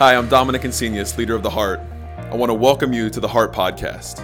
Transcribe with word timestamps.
Hi, 0.00 0.16
I'm 0.16 0.30
Dominic 0.30 0.62
Insenius, 0.62 1.18
leader 1.18 1.34
of 1.34 1.42
The 1.42 1.50
Heart. 1.50 1.78
I 2.16 2.34
want 2.34 2.48
to 2.48 2.54
welcome 2.54 2.94
you 2.94 3.10
to 3.10 3.20
the 3.20 3.28
Heart 3.28 3.52
Podcast. 3.52 4.20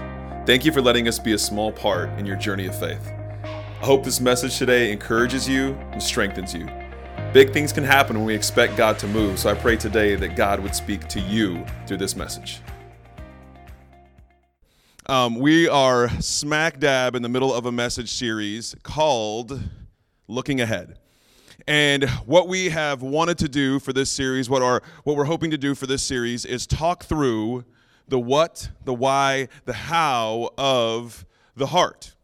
Thank 0.46 0.64
you 0.64 0.72
for 0.72 0.80
letting 0.80 1.06
us 1.06 1.18
be 1.18 1.34
a 1.34 1.38
small 1.38 1.70
part 1.70 2.08
in 2.18 2.24
your 2.24 2.36
journey 2.36 2.64
of 2.64 2.80
faith. 2.80 3.06
I 3.44 3.84
hope 3.84 4.02
this 4.02 4.18
message 4.18 4.56
today 4.56 4.90
encourages 4.90 5.46
you 5.46 5.74
and 5.92 6.02
strengthens 6.02 6.54
you. 6.54 6.66
Big 7.34 7.52
things 7.52 7.74
can 7.74 7.84
happen 7.84 8.16
when 8.16 8.24
we 8.24 8.34
expect 8.34 8.78
God 8.78 8.98
to 9.00 9.06
move, 9.06 9.38
so 9.38 9.50
I 9.50 9.54
pray 9.54 9.76
today 9.76 10.14
that 10.14 10.34
God 10.34 10.60
would 10.60 10.74
speak 10.74 11.08
to 11.08 11.20
you 11.20 11.62
through 11.86 11.98
this 11.98 12.16
message. 12.16 12.62
Um, 15.04 15.34
we 15.34 15.68
are 15.68 16.08
smack 16.22 16.80
dab 16.80 17.14
in 17.14 17.20
the 17.20 17.28
middle 17.28 17.52
of 17.52 17.66
a 17.66 17.70
message 17.70 18.10
series 18.10 18.74
called 18.82 19.60
Looking 20.26 20.58
Ahead. 20.62 20.96
And 21.68 22.08
what 22.26 22.46
we 22.46 22.68
have 22.68 23.02
wanted 23.02 23.38
to 23.38 23.48
do 23.48 23.80
for 23.80 23.92
this 23.92 24.08
series, 24.08 24.48
what, 24.48 24.62
our, 24.62 24.82
what 25.02 25.16
we're 25.16 25.24
hoping 25.24 25.50
to 25.50 25.58
do 25.58 25.74
for 25.74 25.88
this 25.88 26.02
series, 26.02 26.44
is 26.44 26.64
talk 26.64 27.04
through 27.04 27.64
the 28.06 28.20
what, 28.20 28.70
the 28.84 28.94
why, 28.94 29.48
the 29.64 29.72
how 29.72 30.50
of 30.56 31.26
the 31.56 31.66
heart. 31.66 32.14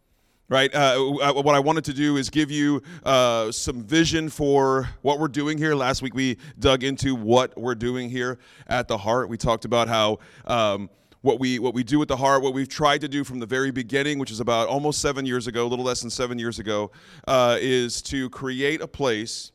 Right? 0.49 0.73
Uh, 0.73 1.17
uh, 1.17 1.33
what 1.43 1.55
I 1.55 1.61
wanted 1.61 1.85
to 1.87 1.93
do 1.93 2.19
is 2.19 2.31
give 2.31 2.51
you 2.51 2.83
uh, 3.05 3.51
some 3.51 3.83
vision 3.83 4.29
for 4.29 4.89
what 5.01 5.19
we're 5.19 5.29
doing 5.29 5.59
here. 5.59 5.75
Last 5.75 6.03
week 6.03 6.15
we 6.15 6.37
dug 6.59 6.85
into 6.85 7.17
what 7.17 7.59
we're 7.59 7.75
doing 7.75 8.11
here 8.11 8.39
at 8.69 8.87
the 8.87 8.99
heart. 8.99 9.29
We 9.29 9.39
talked 9.39 9.65
about 9.65 9.89
how. 9.89 10.19
Um, 10.47 10.89
what 11.23 11.41
we 11.41 11.59
what 11.59 11.73
we 11.73 11.83
do 11.83 11.99
with 11.99 12.09
the 12.09 12.17
heart, 12.17 12.43
what 12.43 12.53
we've 12.53 12.69
tried 12.69 13.01
to 13.01 13.09
do 13.09 13.25
from 13.25 13.39
the 13.39 13.47
very 13.47 13.71
beginning, 13.71 14.19
which 14.19 14.31
is 14.31 14.41
about 14.41 14.69
almost 14.69 15.01
seven 15.01 15.25
years 15.25 15.47
ago, 15.47 15.67
a 15.67 15.69
little 15.69 15.85
less 15.85 16.01
than 16.01 16.11
seven 16.11 16.39
years 16.39 16.59
ago, 16.59 16.91
uh, 17.27 17.57
is 17.61 18.03
to 18.03 18.29
create 18.31 18.81
a 18.81 18.89
place 18.89 19.53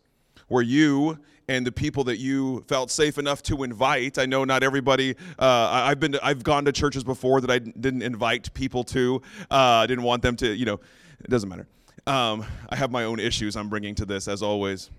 where 0.47 0.63
you 0.63 1.19
and 1.49 1.65
the 1.65 1.71
people 1.71 2.03
that 2.05 2.17
you 2.17 2.63
felt 2.67 2.91
safe 2.91 3.17
enough 3.17 3.41
to 3.43 3.63
invite. 3.63 4.17
I 4.17 4.25
know 4.25 4.43
not 4.43 4.63
everybody. 4.63 5.15
Uh, 5.39 5.69
I've 5.71 5.99
been 5.99 6.13
to, 6.13 6.25
I've 6.25 6.43
gone 6.43 6.65
to 6.65 6.71
churches 6.71 7.03
before 7.03 7.39
that 7.41 7.49
I 7.49 7.59
didn't 7.59 8.01
invite 8.01 8.53
people 8.53 8.83
to. 8.85 9.21
Uh, 9.49 9.55
I 9.55 9.87
didn't 9.87 10.03
want 10.03 10.23
them 10.23 10.35
to. 10.37 10.53
You 10.53 10.65
know, 10.65 10.79
it 11.19 11.29
doesn't 11.29 11.47
matter. 11.47 11.67
Um, 12.05 12.45
I 12.69 12.75
have 12.75 12.91
my 12.91 13.03
own 13.03 13.19
issues 13.19 13.55
I'm 13.55 13.69
bringing 13.69 13.95
to 13.95 14.05
this 14.05 14.27
as 14.27 14.41
always. 14.41 14.89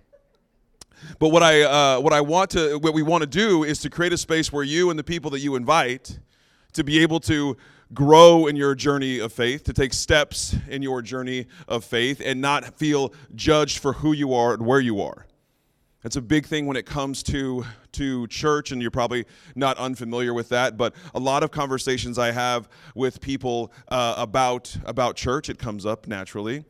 But 1.18 1.28
what 1.28 1.42
I 1.42 1.62
uh, 1.62 2.00
what 2.00 2.12
I 2.12 2.20
want 2.20 2.50
to 2.50 2.78
what 2.78 2.92
we 2.92 3.02
want 3.02 3.22
to 3.22 3.26
do 3.26 3.64
is 3.64 3.78
to 3.80 3.90
create 3.90 4.12
a 4.12 4.18
space 4.18 4.52
where 4.52 4.64
you 4.64 4.90
and 4.90 4.98
the 4.98 5.04
people 5.04 5.30
that 5.30 5.40
you 5.40 5.54
invite 5.54 6.18
to 6.78 6.84
be 6.84 7.00
able 7.00 7.18
to 7.18 7.56
grow 7.92 8.46
in 8.46 8.54
your 8.54 8.72
journey 8.76 9.18
of 9.18 9.32
faith, 9.32 9.64
to 9.64 9.72
take 9.72 9.92
steps 9.92 10.54
in 10.68 10.80
your 10.80 11.02
journey 11.02 11.46
of 11.66 11.84
faith, 11.84 12.22
and 12.24 12.40
not 12.40 12.78
feel 12.78 13.12
judged 13.34 13.78
for 13.78 13.94
who 13.94 14.12
you 14.12 14.32
are 14.32 14.54
and 14.54 14.64
where 14.64 14.78
you 14.78 15.02
are. 15.02 15.26
That's 16.04 16.14
a 16.14 16.22
big 16.22 16.46
thing 16.46 16.66
when 16.66 16.76
it 16.76 16.86
comes 16.86 17.24
to, 17.24 17.64
to 17.92 18.28
church, 18.28 18.70
and 18.70 18.80
you're 18.80 18.92
probably 18.92 19.24
not 19.56 19.76
unfamiliar 19.78 20.32
with 20.32 20.50
that. 20.50 20.76
But 20.76 20.94
a 21.14 21.18
lot 21.18 21.42
of 21.42 21.50
conversations 21.50 22.16
I 22.16 22.30
have 22.30 22.68
with 22.94 23.20
people 23.20 23.72
uh, 23.88 24.14
about, 24.16 24.76
about 24.84 25.16
church, 25.16 25.48
it 25.48 25.58
comes 25.58 25.84
up 25.84 26.06
naturally. 26.06 26.64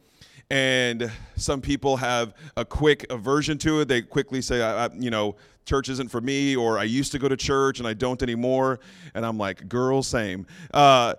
And 0.51 1.13
some 1.37 1.61
people 1.61 1.99
have 1.99 2.35
a 2.57 2.65
quick 2.65 3.07
aversion 3.11 3.59
to 3.59 3.81
it. 3.81 3.89
They 3.89 4.03
quickly 4.03 4.41
say, 4.41 4.63
I, 4.63 4.87
I, 4.87 4.89
you 4.95 5.11
know, 5.11 5.37
church 5.67 5.91
isn't 5.91 6.11
for 6.11 6.23
me, 6.23 6.57
or 6.57 6.79
I 6.79 6.85
used 6.85 7.13
to 7.13 7.19
go 7.19 7.29
to 7.29 7.37
church 7.37 7.79
and 7.79 7.87
I 7.87 7.93
don't 7.93 8.23
anymore. 8.23 8.81
And 9.15 9.27
I'm 9.27 9.37
like, 9.37 9.69
girl, 9.69 10.03
same. 10.03 10.47
Uh, 10.73 11.15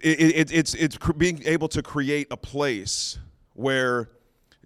it, 0.00 0.20
it, 0.20 0.52
it's, 0.52 0.74
it's 0.74 0.96
being 1.18 1.42
able 1.44 1.68
to 1.68 1.82
create 1.82 2.28
a 2.30 2.36
place 2.36 3.18
where 3.52 4.08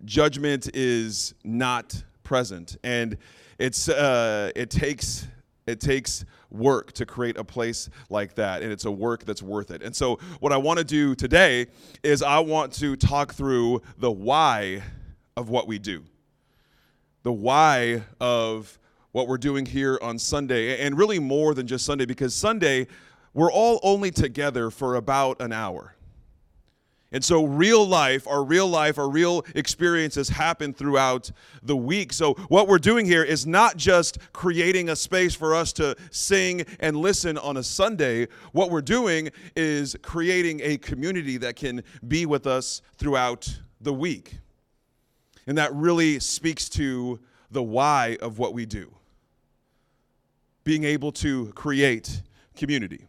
judgment 0.05 0.71
is 0.75 1.35
not 1.43 2.01
present. 2.23 2.77
And 2.85 3.19
it's, 3.59 3.89
uh, 3.89 4.53
it 4.55 4.71
takes 4.71 5.27
it 5.69 5.81
takes 5.81 6.25
work 6.51 6.93
to 6.93 7.05
create 7.05 7.37
a 7.37 7.45
place 7.45 7.91
like 8.09 8.35
that, 8.37 8.63
and 8.63 8.73
it's 8.73 8.87
a 8.87 8.91
work 8.91 9.25
that's 9.25 9.43
worth 9.43 9.71
it. 9.71 9.83
And 9.83 9.95
so, 9.95 10.19
what 10.41 10.53
I 10.53 10.57
want 10.57 10.79
to 10.79 10.85
do 10.85 11.15
today 11.15 11.67
is 12.03 12.23
I 12.23 12.39
want 12.39 12.73
to 12.75 12.97
talk 12.97 13.35
through 13.35 13.83
the 13.99 14.11
why 14.11 14.83
of 15.37 15.51
what 15.51 15.69
we 15.69 15.79
do, 15.79 16.05
the 17.23 17.33
why 17.33 18.03
of 18.19 18.79
what 19.13 19.29
we're 19.29 19.39
doing 19.39 19.67
here 19.67 19.99
on 20.01 20.19
Sunday, 20.19 20.81
and 20.85 20.97
really 20.97 21.19
more 21.19 21.55
than 21.55 21.67
just 21.67 21.85
Sunday, 21.85 22.07
because 22.07 22.35
Sunday, 22.35 22.87
we're 23.35 23.53
all 23.53 23.79
only 23.83 24.11
together 24.11 24.71
for 24.71 24.95
about 24.95 25.41
an 25.43 25.53
hour. 25.53 25.95
And 27.11 27.25
so, 27.25 27.45
real 27.45 27.87
life, 27.87 28.29
our 28.29 28.45
real 28.45 28.67
life, 28.67 28.99
our 28.99 29.09
real 29.09 29.47
experiences 29.55 30.29
happen 30.29 30.75
throughout 30.75 31.31
the 31.63 31.77
week. 31.77 32.13
So, 32.13 32.35
what 32.49 32.69
we're 32.69 32.79
doing 32.79 33.07
here 33.07 33.25
is 33.25 33.47
not 33.47 33.79
just 33.79 34.19
creating 34.35 34.91
a 34.91 34.97
space 34.97 35.35
for 35.35 35.55
us 35.55 35.73
to 35.75 35.97
sing 36.11 36.67
and 36.81 36.97
listen 36.97 37.39
on 37.39 37.57
a 37.57 37.63
Sunday. 37.63 38.29
What 38.53 38.71
we're 38.71 38.83
doing 38.83 39.31
is 39.57 39.97
creating 40.03 40.61
a 40.63 40.77
community 40.77 41.39
that 41.39 41.57
can 41.57 41.83
be 42.07 42.27
with 42.27 42.47
us 42.47 42.83
throughout 42.99 43.59
the 43.81 43.95
week. 43.95 44.37
And 45.47 45.57
that 45.57 45.75
really 45.75 46.21
speaks 46.21 46.69
to 46.71 47.21
the 47.51 47.63
why 47.63 48.19
of 48.21 48.39
what 48.39 48.53
we 48.53 48.67
do 48.67 48.95
being 50.63 50.85
able 50.85 51.11
to 51.11 51.47
create 51.55 52.21
community. 52.55 53.08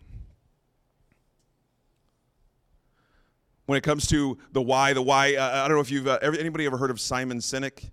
When 3.69 3.77
it 3.77 3.83
comes 3.83 4.07
to 4.07 4.35
the 4.51 4.61
why. 4.63 4.93
The 4.93 5.01
why. 5.03 5.35
Uh, 5.35 5.63
I 5.63 5.67
don't 5.67 5.77
know 5.77 5.81
if 5.81 5.91
you've 5.91 6.07
uh, 6.07 6.17
anybody 6.23 6.65
ever 6.65 6.75
heard 6.75 6.89
of 6.89 6.99
Simon 6.99 7.37
Sinek. 7.37 7.87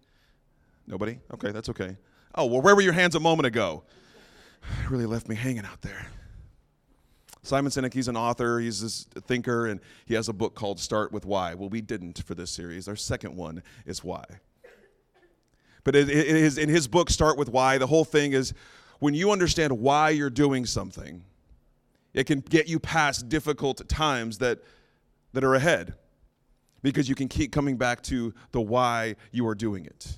Nobody. 0.86 1.18
Okay, 1.34 1.50
that's 1.50 1.68
okay. 1.68 1.98
Oh 2.34 2.46
well, 2.46 2.62
where 2.62 2.74
were 2.74 2.80
your 2.80 2.94
hands 2.94 3.14
a 3.14 3.20
moment 3.20 3.46
ago? 3.46 3.82
It 4.62 4.66
really 4.90 5.04
left 5.04 5.28
me 5.28 5.34
hanging 5.34 5.66
out 5.66 5.82
there. 5.82 6.06
Simon 7.42 7.70
Sinek, 7.70 7.92
he's 7.92 8.08
an 8.08 8.16
author, 8.16 8.58
he's 8.58 9.06
a 9.16 9.20
thinker, 9.20 9.66
and 9.66 9.80
he 10.06 10.14
has 10.14 10.30
a 10.30 10.32
book 10.32 10.54
called 10.54 10.80
Start 10.80 11.12
with 11.12 11.26
Why. 11.26 11.52
Well, 11.52 11.68
we 11.68 11.82
didn't 11.82 12.22
for 12.24 12.34
this 12.34 12.50
series. 12.50 12.88
Our 12.88 12.96
second 12.96 13.36
one 13.36 13.62
is 13.84 14.02
Why. 14.02 14.24
But 15.84 15.94
in 15.94 16.70
his 16.70 16.88
book, 16.88 17.10
Start 17.10 17.36
with 17.36 17.50
Why, 17.50 17.76
the 17.76 17.86
whole 17.86 18.06
thing 18.06 18.32
is 18.32 18.54
when 18.98 19.12
you 19.12 19.30
understand 19.30 19.78
why 19.78 20.08
you're 20.08 20.30
doing 20.30 20.64
something, 20.64 21.22
it 22.14 22.24
can 22.24 22.40
get 22.40 22.66
you 22.66 22.80
past 22.80 23.28
difficult 23.28 23.86
times 23.90 24.38
that 24.38 24.60
that 25.36 25.44
are 25.44 25.54
ahead 25.54 25.92
because 26.82 27.10
you 27.10 27.14
can 27.14 27.28
keep 27.28 27.52
coming 27.52 27.76
back 27.76 28.00
to 28.00 28.32
the 28.52 28.60
why 28.60 29.14
you 29.32 29.46
are 29.46 29.54
doing 29.54 29.84
it. 29.84 30.16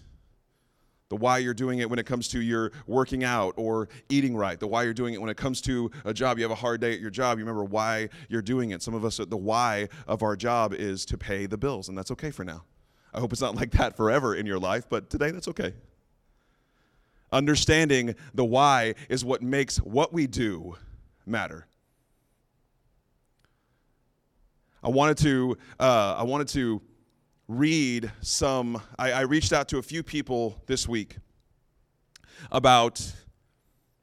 The 1.08 1.16
why 1.16 1.38
you're 1.38 1.54
doing 1.54 1.80
it 1.80 1.90
when 1.90 1.98
it 1.98 2.06
comes 2.06 2.28
to 2.28 2.40
your 2.40 2.70
working 2.86 3.24
out 3.24 3.54
or 3.56 3.88
eating 4.08 4.36
right. 4.36 4.60
The 4.60 4.68
why 4.68 4.84
you're 4.84 4.94
doing 4.94 5.14
it 5.14 5.20
when 5.20 5.28
it 5.28 5.36
comes 5.36 5.60
to 5.62 5.90
a 6.04 6.14
job. 6.14 6.38
You 6.38 6.44
have 6.44 6.52
a 6.52 6.54
hard 6.54 6.80
day 6.80 6.92
at 6.92 7.00
your 7.00 7.10
job. 7.10 7.38
You 7.38 7.44
remember 7.44 7.64
why 7.64 8.10
you're 8.28 8.42
doing 8.42 8.70
it. 8.70 8.80
Some 8.80 8.94
of 8.94 9.04
us, 9.04 9.16
the 9.16 9.36
why 9.36 9.88
of 10.06 10.22
our 10.22 10.36
job 10.36 10.72
is 10.72 11.04
to 11.06 11.18
pay 11.18 11.46
the 11.46 11.58
bills, 11.58 11.88
and 11.88 11.98
that's 11.98 12.12
okay 12.12 12.30
for 12.30 12.44
now. 12.44 12.62
I 13.12 13.18
hope 13.18 13.32
it's 13.32 13.42
not 13.42 13.56
like 13.56 13.72
that 13.72 13.96
forever 13.96 14.36
in 14.36 14.46
your 14.46 14.60
life, 14.60 14.88
but 14.88 15.10
today 15.10 15.32
that's 15.32 15.48
okay. 15.48 15.74
Understanding 17.32 18.14
the 18.34 18.44
why 18.44 18.94
is 19.08 19.24
what 19.24 19.42
makes 19.42 19.78
what 19.78 20.12
we 20.12 20.28
do 20.28 20.76
matter. 21.26 21.66
I 24.82 24.88
wanted 24.88 25.18
to, 25.18 25.58
uh, 25.80 26.16
I 26.18 26.22
wanted 26.22 26.48
to 26.48 26.80
read 27.48 28.12
some. 28.20 28.80
I, 28.98 29.12
I 29.12 29.20
reached 29.22 29.52
out 29.52 29.68
to 29.68 29.78
a 29.78 29.82
few 29.82 30.02
people 30.02 30.62
this 30.66 30.86
week 30.86 31.16
about 32.52 33.00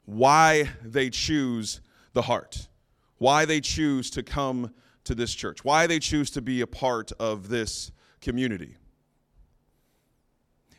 why 0.04 0.70
they 0.84 1.08
choose 1.10 1.80
the 2.12 2.22
heart, 2.22 2.68
why 3.18 3.44
they 3.44 3.60
choose 3.60 4.10
to 4.10 4.22
come 4.22 4.72
to 5.04 5.14
this 5.14 5.34
church, 5.34 5.64
why 5.64 5.86
they 5.86 5.98
choose 5.98 6.30
to 6.32 6.42
be 6.42 6.60
a 6.60 6.66
part 6.66 7.12
of 7.18 7.48
this 7.48 7.90
community. 8.20 8.76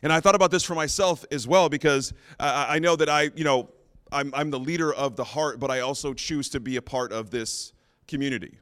And 0.02 0.12
I 0.12 0.20
thought 0.20 0.36
about 0.36 0.52
this 0.52 0.62
for 0.62 0.76
myself 0.76 1.24
as 1.32 1.48
well 1.48 1.68
because 1.68 2.12
I 2.38 2.78
know 2.78 2.94
that 2.96 3.08
I, 3.08 3.30
you 3.34 3.42
know, 3.42 3.70
I'm, 4.12 4.32
I'm 4.34 4.50
the 4.50 4.58
leader 4.60 4.92
of 4.92 5.16
the 5.16 5.24
heart, 5.24 5.58
but 5.58 5.70
I 5.70 5.80
also 5.80 6.14
choose 6.14 6.48
to 6.50 6.60
be 6.60 6.76
a 6.76 6.82
part 6.82 7.12
of 7.12 7.30
this 7.30 7.72
community. 8.06 8.58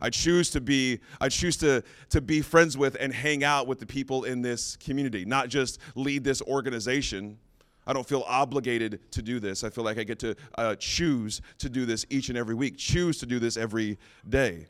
I 0.00 0.10
choose 0.10 0.50
to 0.50 0.60
be 0.60 1.00
I 1.20 1.28
choose 1.28 1.56
to 1.58 1.82
to 2.10 2.20
be 2.20 2.42
friends 2.42 2.76
with 2.76 2.96
and 2.98 3.12
hang 3.12 3.44
out 3.44 3.66
with 3.66 3.78
the 3.78 3.86
people 3.86 4.24
in 4.24 4.42
this 4.42 4.76
community, 4.76 5.24
not 5.24 5.48
just 5.48 5.78
lead 5.94 6.24
this 6.24 6.42
organization. 6.42 7.38
I 7.86 7.92
don't 7.92 8.06
feel 8.06 8.24
obligated 8.26 9.00
to 9.12 9.22
do 9.22 9.40
this. 9.40 9.62
I 9.62 9.70
feel 9.70 9.84
like 9.84 9.98
I 9.98 10.04
get 10.04 10.18
to 10.20 10.34
uh, 10.56 10.74
choose 10.76 11.42
to 11.58 11.68
do 11.68 11.84
this 11.84 12.06
each 12.08 12.30
and 12.30 12.38
every 12.38 12.54
week, 12.54 12.78
choose 12.78 13.18
to 13.18 13.26
do 13.26 13.38
this 13.38 13.56
every 13.56 13.98
day. 14.28 14.68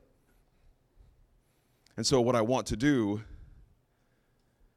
And 1.96 2.04
so, 2.04 2.20
what 2.20 2.34
I 2.34 2.40
want 2.40 2.66
to 2.68 2.76
do 2.76 3.22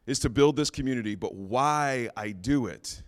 is 0.06 0.20
to 0.20 0.30
build 0.30 0.56
this 0.56 0.70
community, 0.70 1.16
but 1.16 1.34
why 1.34 2.10
I 2.16 2.32
do 2.32 2.68
it 2.68 3.02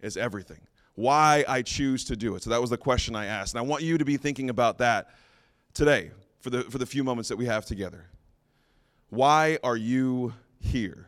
is 0.00 0.16
everything. 0.16 0.60
Why 0.94 1.44
I 1.46 1.62
choose 1.62 2.04
to 2.06 2.16
do 2.16 2.34
it. 2.34 2.42
So, 2.42 2.50
that 2.50 2.60
was 2.60 2.70
the 2.70 2.78
question 2.78 3.14
I 3.14 3.26
asked. 3.26 3.54
And 3.54 3.58
I 3.58 3.62
want 3.62 3.82
you 3.82 3.98
to 3.98 4.04
be 4.06 4.16
thinking 4.16 4.48
about 4.48 4.78
that 4.78 5.10
today 5.74 6.12
for 6.42 6.50
the, 6.50 6.64
for 6.64 6.76
the 6.76 6.86
few 6.86 7.04
moments 7.04 7.28
that 7.30 7.36
we 7.36 7.46
have 7.46 7.64
together. 7.64 8.04
Why 9.08 9.58
are 9.62 9.76
you 9.76 10.34
here? 10.58 11.06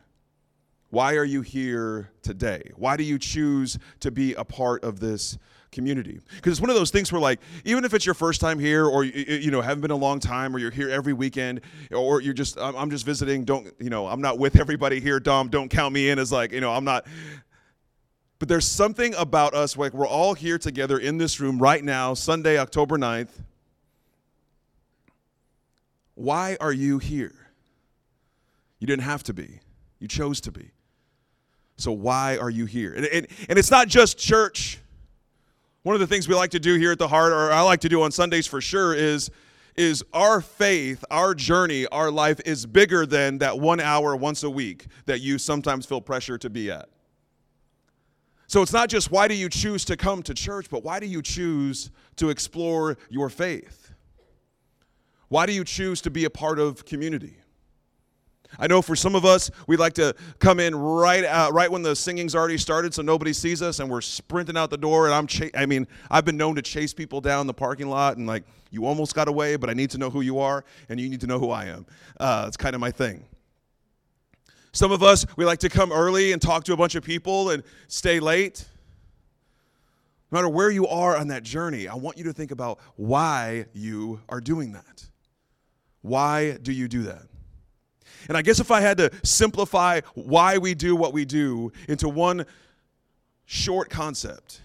Why 0.89 1.15
are 1.15 1.25
you 1.25 1.41
here 1.41 2.09
today? 2.21 2.71
Why 2.77 2.95
do 2.95 3.03
you 3.03 3.19
choose 3.19 3.77
to 3.99 4.11
be 4.11 4.33
a 4.35 4.45
part 4.45 4.83
of 4.83 5.01
this 5.01 5.37
community? 5.71 6.21
Because 6.35 6.53
it's 6.53 6.61
one 6.61 6.69
of 6.69 6.77
those 6.77 6.89
things 6.89 7.11
where, 7.11 7.19
like, 7.19 7.41
even 7.65 7.83
if 7.83 7.93
it's 7.93 8.05
your 8.05 8.15
first 8.15 8.39
time 8.39 8.59
here, 8.59 8.85
or 8.85 9.03
you 9.03 9.51
know 9.51 9.59
haven't 9.59 9.81
been 9.81 9.91
a 9.91 9.95
long 9.95 10.21
time, 10.21 10.55
or 10.55 10.59
you're 10.59 10.71
here 10.71 10.89
every 10.89 11.11
weekend, 11.11 11.61
or 11.91 12.21
you're 12.21 12.33
just 12.33 12.57
I'm 12.57 12.89
just 12.89 13.05
visiting. 13.05 13.43
Don't 13.43 13.73
you 13.79 13.89
know? 13.89 14.07
I'm 14.07 14.21
not 14.21 14.39
with 14.39 14.57
everybody 14.57 15.01
here, 15.01 15.19
Dom. 15.19 15.49
Don't 15.49 15.67
count 15.67 15.93
me 15.93 16.09
in 16.09 16.17
as 16.17 16.31
like 16.31 16.53
you 16.53 16.61
know 16.61 16.71
I'm 16.71 16.85
not. 16.85 17.05
But 18.39 18.47
there's 18.47 18.67
something 18.67 19.13
about 19.15 19.53
us, 19.53 19.75
like 19.75 19.93
we're 19.93 20.07
all 20.07 20.33
here 20.33 20.57
together 20.57 20.99
in 20.99 21.17
this 21.17 21.41
room 21.41 21.57
right 21.57 21.83
now, 21.83 22.13
Sunday, 22.13 22.57
October 22.57 22.97
9th. 22.97 23.31
Why 26.15 26.57
are 26.59 26.73
you 26.73 26.97
here? 26.97 27.35
You 28.79 28.87
didn't 28.87 29.03
have 29.03 29.23
to 29.23 29.33
be, 29.33 29.59
you 29.99 30.07
chose 30.07 30.41
to 30.41 30.51
be. 30.51 30.71
So, 31.77 31.91
why 31.91 32.37
are 32.37 32.49
you 32.49 32.65
here? 32.65 32.93
And, 32.93 33.05
and, 33.05 33.27
and 33.49 33.59
it's 33.59 33.71
not 33.71 33.87
just 33.87 34.17
church. 34.17 34.79
One 35.83 35.93
of 35.93 35.99
the 35.99 36.07
things 36.07 36.27
we 36.27 36.33
like 36.33 36.51
to 36.51 36.59
do 36.59 36.75
here 36.75 36.91
at 36.91 36.99
the 36.99 37.07
Heart, 37.07 37.31
or 37.31 37.51
I 37.51 37.61
like 37.61 37.81
to 37.81 37.89
do 37.89 38.01
on 38.01 38.11
Sundays 38.11 38.47
for 38.47 38.59
sure, 38.59 38.95
is, 38.95 39.29
is 39.75 40.03
our 40.13 40.41
faith, 40.41 41.03
our 41.11 41.35
journey, 41.35 41.85
our 41.87 42.09
life 42.09 42.39
is 42.45 42.65
bigger 42.65 43.05
than 43.05 43.37
that 43.39 43.59
one 43.59 43.79
hour 43.79 44.15
once 44.15 44.43
a 44.43 44.49
week 44.49 44.87
that 45.05 45.21
you 45.21 45.37
sometimes 45.37 45.85
feel 45.85 46.01
pressure 46.01 46.37
to 46.39 46.49
be 46.49 46.71
at. 46.71 46.89
So 48.47 48.61
it's 48.61 48.73
not 48.73 48.89
just 48.89 49.11
why 49.11 49.27
do 49.27 49.35
you 49.35 49.49
choose 49.49 49.85
to 49.85 49.97
come 49.97 50.23
to 50.23 50.33
church, 50.33 50.69
but 50.69 50.83
why 50.83 50.99
do 50.99 51.07
you 51.07 51.21
choose 51.21 51.91
to 52.15 52.29
explore 52.29 52.97
your 53.09 53.29
faith? 53.29 53.84
Why 55.35 55.45
do 55.45 55.51
you 55.51 55.65
choose 55.65 55.99
to 56.03 56.09
be 56.09 56.23
a 56.23 56.29
part 56.29 56.59
of 56.59 56.85
community? 56.85 57.35
I 58.57 58.67
know 58.67 58.81
for 58.81 58.95
some 58.95 59.15
of 59.15 59.25
us, 59.25 59.51
we 59.67 59.75
like 59.75 59.91
to 59.95 60.15
come 60.39 60.61
in 60.61 60.73
right 60.73 61.25
out, 61.25 61.51
right 61.51 61.69
when 61.69 61.81
the 61.81 61.93
singing's 61.93 62.33
already 62.33 62.57
started, 62.57 62.93
so 62.93 63.01
nobody 63.01 63.33
sees 63.33 63.61
us, 63.61 63.81
and 63.81 63.91
we're 63.91 63.99
sprinting 63.99 64.55
out 64.55 64.69
the 64.69 64.77
door. 64.77 65.07
And 65.07 65.13
I'm, 65.13 65.27
cha- 65.27 65.49
I 65.53 65.65
mean, 65.65 65.87
I've 66.09 66.23
been 66.23 66.37
known 66.37 66.55
to 66.55 66.61
chase 66.61 66.93
people 66.93 67.19
down 67.19 67.47
the 67.47 67.53
parking 67.53 67.89
lot, 67.89 68.15
and 68.15 68.25
like, 68.25 68.45
you 68.71 68.85
almost 68.85 69.13
got 69.13 69.27
away, 69.27 69.57
but 69.57 69.69
I 69.69 69.73
need 69.73 69.89
to 69.89 69.97
know 69.97 70.09
who 70.09 70.21
you 70.21 70.39
are, 70.39 70.63
and 70.87 71.01
you 71.01 71.09
need 71.09 71.19
to 71.19 71.27
know 71.27 71.37
who 71.37 71.49
I 71.49 71.65
am. 71.65 71.85
Uh, 72.17 72.45
it's 72.47 72.55
kind 72.55 72.73
of 72.73 72.79
my 72.79 72.91
thing. 72.91 73.25
Some 74.71 74.93
of 74.93 75.03
us, 75.03 75.25
we 75.35 75.43
like 75.43 75.59
to 75.59 75.69
come 75.69 75.91
early 75.91 76.31
and 76.31 76.41
talk 76.41 76.63
to 76.63 76.71
a 76.71 76.77
bunch 76.77 76.95
of 76.95 77.03
people 77.03 77.49
and 77.49 77.61
stay 77.89 78.21
late. 78.21 78.65
No 80.31 80.37
matter 80.37 80.47
where 80.47 80.71
you 80.71 80.87
are 80.87 81.17
on 81.17 81.27
that 81.27 81.43
journey, 81.43 81.89
I 81.89 81.95
want 81.95 82.17
you 82.17 82.23
to 82.23 82.31
think 82.31 82.51
about 82.51 82.79
why 82.95 83.65
you 83.73 84.21
are 84.29 84.39
doing 84.39 84.71
that. 84.71 85.09
Why 86.05 86.57
do 86.57 86.71
you 86.71 86.87
do 86.87 87.01
that? 87.03 87.23
And 88.27 88.37
I 88.37 88.43
guess 88.43 88.59
if 88.59 88.69
I 88.69 88.79
had 88.79 88.97
to 88.99 89.09
simplify 89.23 90.01
why 90.13 90.59
we 90.59 90.75
do 90.75 90.95
what 90.95 91.13
we 91.13 91.25
do 91.25 91.71
into 91.89 92.07
one 92.07 92.45
short 93.45 93.89
concept, 93.89 94.61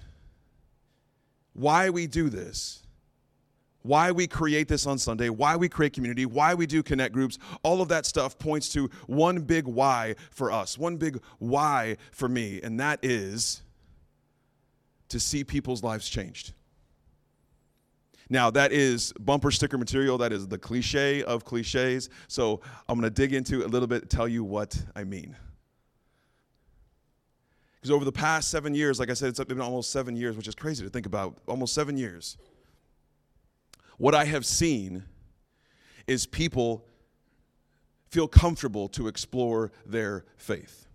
why 1.54 1.88
we 1.88 2.06
do 2.06 2.28
this, 2.28 2.82
why 3.80 4.12
we 4.12 4.26
create 4.26 4.68
this 4.68 4.86
on 4.86 4.98
Sunday, 4.98 5.30
why 5.30 5.56
we 5.56 5.70
create 5.70 5.94
community, 5.94 6.26
why 6.26 6.52
we 6.52 6.66
do 6.66 6.82
connect 6.82 7.14
groups, 7.14 7.38
all 7.62 7.80
of 7.80 7.88
that 7.88 8.04
stuff 8.04 8.38
points 8.38 8.68
to 8.74 8.90
one 9.06 9.40
big 9.40 9.66
why 9.66 10.16
for 10.30 10.52
us, 10.52 10.76
one 10.76 10.98
big 10.98 11.22
why 11.38 11.96
for 12.12 12.28
me, 12.28 12.60
and 12.62 12.78
that 12.80 12.98
is 13.02 13.62
to 15.08 15.18
see 15.18 15.42
people's 15.42 15.82
lives 15.82 16.06
changed. 16.06 16.52
Now, 18.32 18.48
that 18.52 18.70
is 18.70 19.12
bumper 19.18 19.50
sticker 19.50 19.76
material. 19.76 20.16
That 20.18 20.32
is 20.32 20.46
the 20.46 20.56
cliche 20.56 21.24
of 21.24 21.44
cliches. 21.44 22.08
So 22.28 22.60
I'm 22.88 22.98
going 22.98 23.12
to 23.12 23.14
dig 23.14 23.34
into 23.34 23.66
a 23.66 23.68
little 23.68 23.88
bit, 23.88 24.08
tell 24.08 24.28
you 24.28 24.44
what 24.44 24.80
I 24.94 25.02
mean. 25.02 25.36
Because 27.74 27.90
over 27.90 28.04
the 28.04 28.12
past 28.12 28.50
seven 28.50 28.72
years, 28.72 29.00
like 29.00 29.10
I 29.10 29.14
said, 29.14 29.30
it's 29.30 29.42
been 29.44 29.60
almost 29.60 29.90
seven 29.90 30.14
years, 30.14 30.36
which 30.36 30.46
is 30.46 30.54
crazy 30.54 30.84
to 30.84 30.90
think 30.90 31.06
about. 31.06 31.38
Almost 31.48 31.74
seven 31.74 31.96
years. 31.96 32.38
What 33.98 34.14
I 34.14 34.24
have 34.26 34.46
seen 34.46 35.02
is 36.06 36.24
people 36.26 36.84
feel 38.10 38.28
comfortable 38.28 38.88
to 38.90 39.08
explore 39.08 39.72
their 39.86 40.24
faith. 40.36 40.86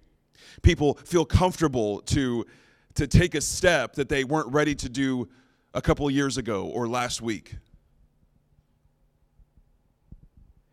People 0.62 0.94
feel 1.04 1.26
comfortable 1.26 2.02
to, 2.02 2.46
to 2.94 3.08
take 3.08 3.36
a 3.36 3.42
step 3.42 3.94
that 3.96 4.08
they 4.08 4.24
weren't 4.24 4.54
ready 4.54 4.76
to 4.76 4.88
do 4.88 5.28
a 5.76 5.82
couple 5.82 6.10
years 6.10 6.38
ago 6.38 6.66
or 6.66 6.88
last 6.88 7.22
week. 7.22 7.56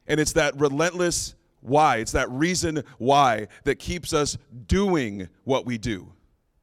And 0.07 0.19
it's 0.19 0.33
that 0.33 0.59
relentless 0.59 1.35
why, 1.61 1.99
it's 1.99 2.13
that 2.13 2.31
reason 2.31 2.83
why 2.99 3.49
that 3.65 3.79
keeps 3.79 4.13
us 4.13 4.39
doing 4.67 5.29
what 5.45 5.67
we 5.67 5.77
do, 5.77 6.13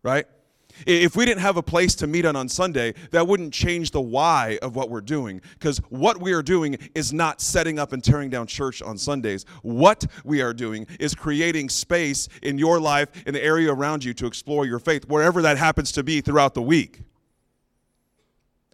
right? 0.04 0.26
If 0.86 1.16
we 1.18 1.26
didn't 1.26 1.42
have 1.42 1.58
a 1.58 1.64
place 1.64 1.96
to 1.96 2.08
meet 2.08 2.26
on 2.26 2.36
on 2.36 2.48
Sunday, 2.48 2.94
that 3.12 3.28
wouldn't 3.28 3.54
change 3.54 3.92
the 3.92 4.00
why 4.00 4.60
of 4.62 4.76
what 4.76 4.90
we're 4.90 5.02
doing. 5.02 5.42
Because 5.54 5.80
what 5.90 6.22
we 6.22 6.32
are 6.32 6.44
doing 6.44 6.78
is 6.96 7.12
not 7.12 7.42
setting 7.42 7.80
up 7.80 7.92
and 7.92 8.02
tearing 8.02 8.30
down 8.30 8.48
church 8.48 8.82
on 8.82 8.98
Sundays. 8.98 9.46
What 9.62 10.06
we 10.24 10.42
are 10.42 10.54
doing 10.54 10.88
is 11.00 11.16
creating 11.16 11.70
space 11.70 12.30
in 12.44 12.58
your 12.58 12.80
life, 12.80 13.10
in 13.26 13.34
the 13.34 13.44
area 13.44 13.74
around 13.74 14.06
you, 14.06 14.14
to 14.16 14.26
explore 14.26 14.66
your 14.66 14.80
faith, 14.80 15.06
wherever 15.10 15.42
that 15.42 15.58
happens 15.58 15.92
to 15.94 16.04
be 16.04 16.22
throughout 16.22 16.54
the 16.54 16.62
week. 16.62 17.02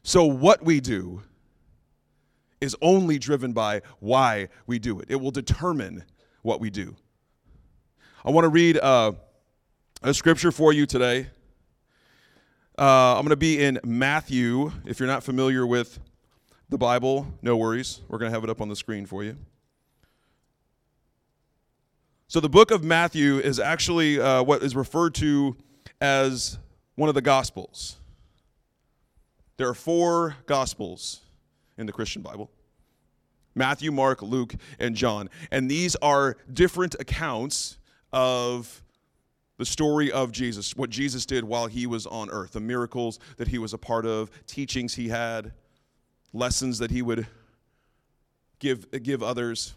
So, 0.08 0.24
what 0.26 0.64
we 0.64 0.82
do 0.82 1.24
is 2.62 2.76
only 2.80 3.18
driven 3.18 3.54
by 3.54 3.82
why 4.00 4.50
we 4.68 4.78
do 4.78 5.00
it, 5.00 5.08
it 5.10 5.16
will 5.16 5.32
determine 5.32 6.04
what 6.44 6.60
we 6.60 6.70
do. 6.70 6.96
I 8.24 8.30
want 8.30 8.46
to 8.46 8.50
read 8.50 8.78
uh, 8.78 9.14
a 10.04 10.14
scripture 10.14 10.52
for 10.52 10.72
you 10.72 10.86
today. 10.86 11.26
Uh, 12.78 13.16
I'm 13.16 13.24
going 13.24 13.30
to 13.30 13.36
be 13.36 13.64
in 13.64 13.80
Matthew. 13.84 14.72
If 14.86 15.00
you're 15.00 15.08
not 15.08 15.24
familiar 15.24 15.66
with 15.66 16.00
the 16.70 16.78
Bible, 16.78 17.26
no 17.42 17.58
worries. 17.58 18.02
We're 18.08 18.20
going 18.20 18.30
to 18.30 18.36
have 18.36 18.44
it 18.44 18.50
up 18.52 18.62
on 18.62 18.70
the 18.70 18.76
screen 18.76 19.08
for 19.08 19.24
you. 19.24 19.36
So, 22.28 22.40
the 22.40 22.50
book 22.50 22.70
of 22.70 22.84
Matthew 22.84 23.40
is 23.40 23.60
actually 23.60 24.20
uh, 24.20 24.44
what 24.44 24.62
is 24.62 24.76
referred 24.76 25.16
to 25.16 25.58
as 26.00 26.60
one 26.94 27.10
of 27.10 27.16
the 27.16 27.24
Gospels. 27.24 27.98
There 29.58 29.70
are 29.70 29.74
four 29.74 30.36
Gospels 30.46 31.22
in 31.78 31.86
the 31.86 31.94
Christian 31.94 32.22
Bible 32.22 32.50
Matthew, 33.56 33.92
Mark, 33.92 34.22
Luke, 34.22 34.54
and 34.80 34.96
John. 34.96 35.30
And 35.50 35.72
these 35.72 35.96
are 35.98 36.36
different 36.52 36.96
accounts 37.00 37.78
of 38.12 38.84
the 39.58 39.66
story 39.66 40.12
of 40.12 40.34
Jesus, 40.34 40.76
what 40.76 40.90
Jesus 40.90 41.26
did 41.26 41.46
while 41.46 41.68
he 41.68 41.88
was 41.88 42.06
on 42.06 42.30
earth, 42.30 42.52
the 42.52 42.60
miracles 42.60 43.20
that 43.38 43.48
he 43.48 43.58
was 43.58 43.74
a 43.74 43.78
part 43.78 44.06
of, 44.06 44.30
teachings 44.46 44.96
he 44.96 45.08
had, 45.08 45.54
lessons 46.34 46.80
that 46.80 46.92
he 46.92 47.02
would 47.02 47.26
give, 48.60 48.92
give 49.04 49.24
others, 49.24 49.74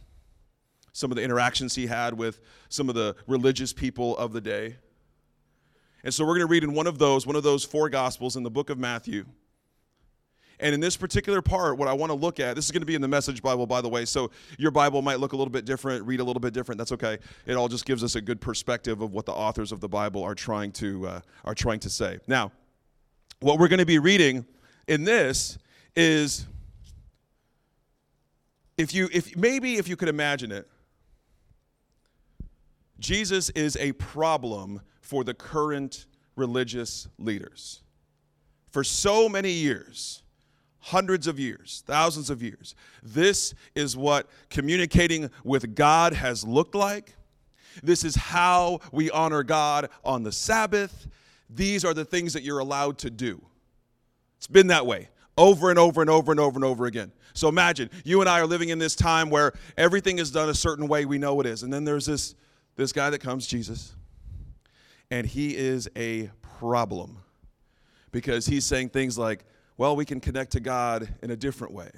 some 0.92 1.12
of 1.12 1.16
the 1.16 1.22
interactions 1.22 1.76
he 1.76 1.86
had 1.86 2.14
with 2.14 2.40
some 2.68 2.88
of 2.88 2.96
the 2.96 3.14
religious 3.28 3.72
people 3.72 4.16
of 4.16 4.32
the 4.32 4.40
day. 4.40 4.74
And 6.02 6.12
so 6.12 6.24
we're 6.24 6.34
going 6.34 6.46
to 6.46 6.50
read 6.50 6.64
in 6.64 6.74
one 6.74 6.88
of 6.88 6.98
those, 6.98 7.24
one 7.24 7.36
of 7.36 7.44
those 7.44 7.62
four 7.62 7.88
gospels 7.88 8.34
in 8.34 8.42
the 8.42 8.50
book 8.50 8.70
of 8.70 8.78
Matthew. 8.78 9.24
And 10.60 10.74
in 10.74 10.80
this 10.80 10.96
particular 10.96 11.40
part, 11.40 11.78
what 11.78 11.88
I 11.88 11.92
want 11.92 12.10
to 12.10 12.16
look 12.16 12.40
at, 12.40 12.56
this 12.56 12.64
is 12.64 12.72
going 12.72 12.82
to 12.82 12.86
be 12.86 12.94
in 12.94 13.00
the 13.00 13.08
Message 13.08 13.42
Bible, 13.42 13.66
by 13.66 13.80
the 13.80 13.88
way. 13.88 14.04
So 14.04 14.30
your 14.58 14.70
Bible 14.70 15.02
might 15.02 15.20
look 15.20 15.32
a 15.32 15.36
little 15.36 15.52
bit 15.52 15.64
different, 15.64 16.04
read 16.04 16.20
a 16.20 16.24
little 16.24 16.40
bit 16.40 16.52
different. 16.52 16.78
That's 16.78 16.92
okay. 16.92 17.18
It 17.46 17.54
all 17.54 17.68
just 17.68 17.84
gives 17.84 18.02
us 18.02 18.16
a 18.16 18.20
good 18.20 18.40
perspective 18.40 19.00
of 19.00 19.12
what 19.12 19.24
the 19.24 19.32
authors 19.32 19.70
of 19.70 19.80
the 19.80 19.88
Bible 19.88 20.22
are 20.22 20.34
trying 20.34 20.72
to 20.72 21.06
uh, 21.06 21.20
are 21.44 21.54
trying 21.54 21.80
to 21.80 21.90
say. 21.90 22.18
Now, 22.26 22.50
what 23.40 23.58
we're 23.58 23.68
going 23.68 23.78
to 23.78 23.86
be 23.86 23.98
reading 23.98 24.44
in 24.88 25.04
this 25.04 25.58
is, 25.94 26.46
if 28.76 28.92
you 28.92 29.08
if 29.12 29.36
maybe 29.36 29.76
if 29.76 29.86
you 29.86 29.96
could 29.96 30.08
imagine 30.08 30.50
it, 30.50 30.68
Jesus 32.98 33.50
is 33.50 33.76
a 33.76 33.92
problem 33.92 34.80
for 35.00 35.22
the 35.22 35.34
current 35.34 36.06
religious 36.34 37.08
leaders. 37.18 37.82
For 38.70 38.84
so 38.84 39.28
many 39.28 39.50
years, 39.50 40.22
hundreds 40.80 41.26
of 41.26 41.38
years, 41.38 41.82
thousands 41.86 42.30
of 42.30 42.42
years. 42.42 42.74
This 43.02 43.54
is 43.74 43.96
what 43.96 44.28
communicating 44.50 45.30
with 45.44 45.74
God 45.74 46.12
has 46.12 46.44
looked 46.44 46.74
like. 46.74 47.14
This 47.82 48.04
is 48.04 48.16
how 48.16 48.80
we 48.92 49.10
honor 49.10 49.42
God 49.42 49.90
on 50.04 50.22
the 50.22 50.32
Sabbath. 50.32 51.06
These 51.50 51.84
are 51.84 51.94
the 51.94 52.04
things 52.04 52.32
that 52.32 52.42
you're 52.42 52.58
allowed 52.58 52.98
to 52.98 53.10
do. 53.10 53.42
It's 54.36 54.46
been 54.46 54.68
that 54.68 54.86
way 54.86 55.08
over 55.36 55.70
and 55.70 55.78
over 55.78 56.00
and 56.00 56.10
over 56.10 56.30
and 56.32 56.40
over 56.40 56.56
and 56.56 56.64
over 56.64 56.86
again. 56.86 57.12
So 57.32 57.48
imagine 57.48 57.90
you 58.04 58.20
and 58.20 58.28
I 58.28 58.40
are 58.40 58.46
living 58.46 58.70
in 58.70 58.78
this 58.78 58.96
time 58.96 59.30
where 59.30 59.52
everything 59.76 60.18
is 60.18 60.30
done 60.30 60.48
a 60.48 60.54
certain 60.54 60.88
way 60.88 61.04
we 61.04 61.18
know 61.18 61.40
it 61.40 61.46
is. 61.46 61.62
And 61.62 61.72
then 61.72 61.84
there's 61.84 62.06
this 62.06 62.34
this 62.76 62.92
guy 62.92 63.10
that 63.10 63.18
comes, 63.18 63.46
Jesus, 63.46 63.94
and 65.10 65.26
he 65.26 65.56
is 65.56 65.88
a 65.96 66.30
problem 66.60 67.18
because 68.12 68.46
he's 68.46 68.64
saying 68.64 68.90
things 68.90 69.18
like 69.18 69.44
well, 69.78 69.94
we 69.96 70.04
can 70.04 70.20
connect 70.20 70.52
to 70.52 70.60
God 70.60 71.08
in 71.22 71.30
a 71.30 71.36
different 71.36 71.72
way. 71.72 71.90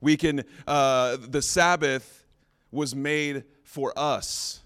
We 0.00 0.16
can, 0.16 0.44
uh, 0.66 1.18
the 1.20 1.42
Sabbath 1.42 2.26
was 2.72 2.94
made 2.94 3.44
for 3.62 3.96
us. 3.96 4.60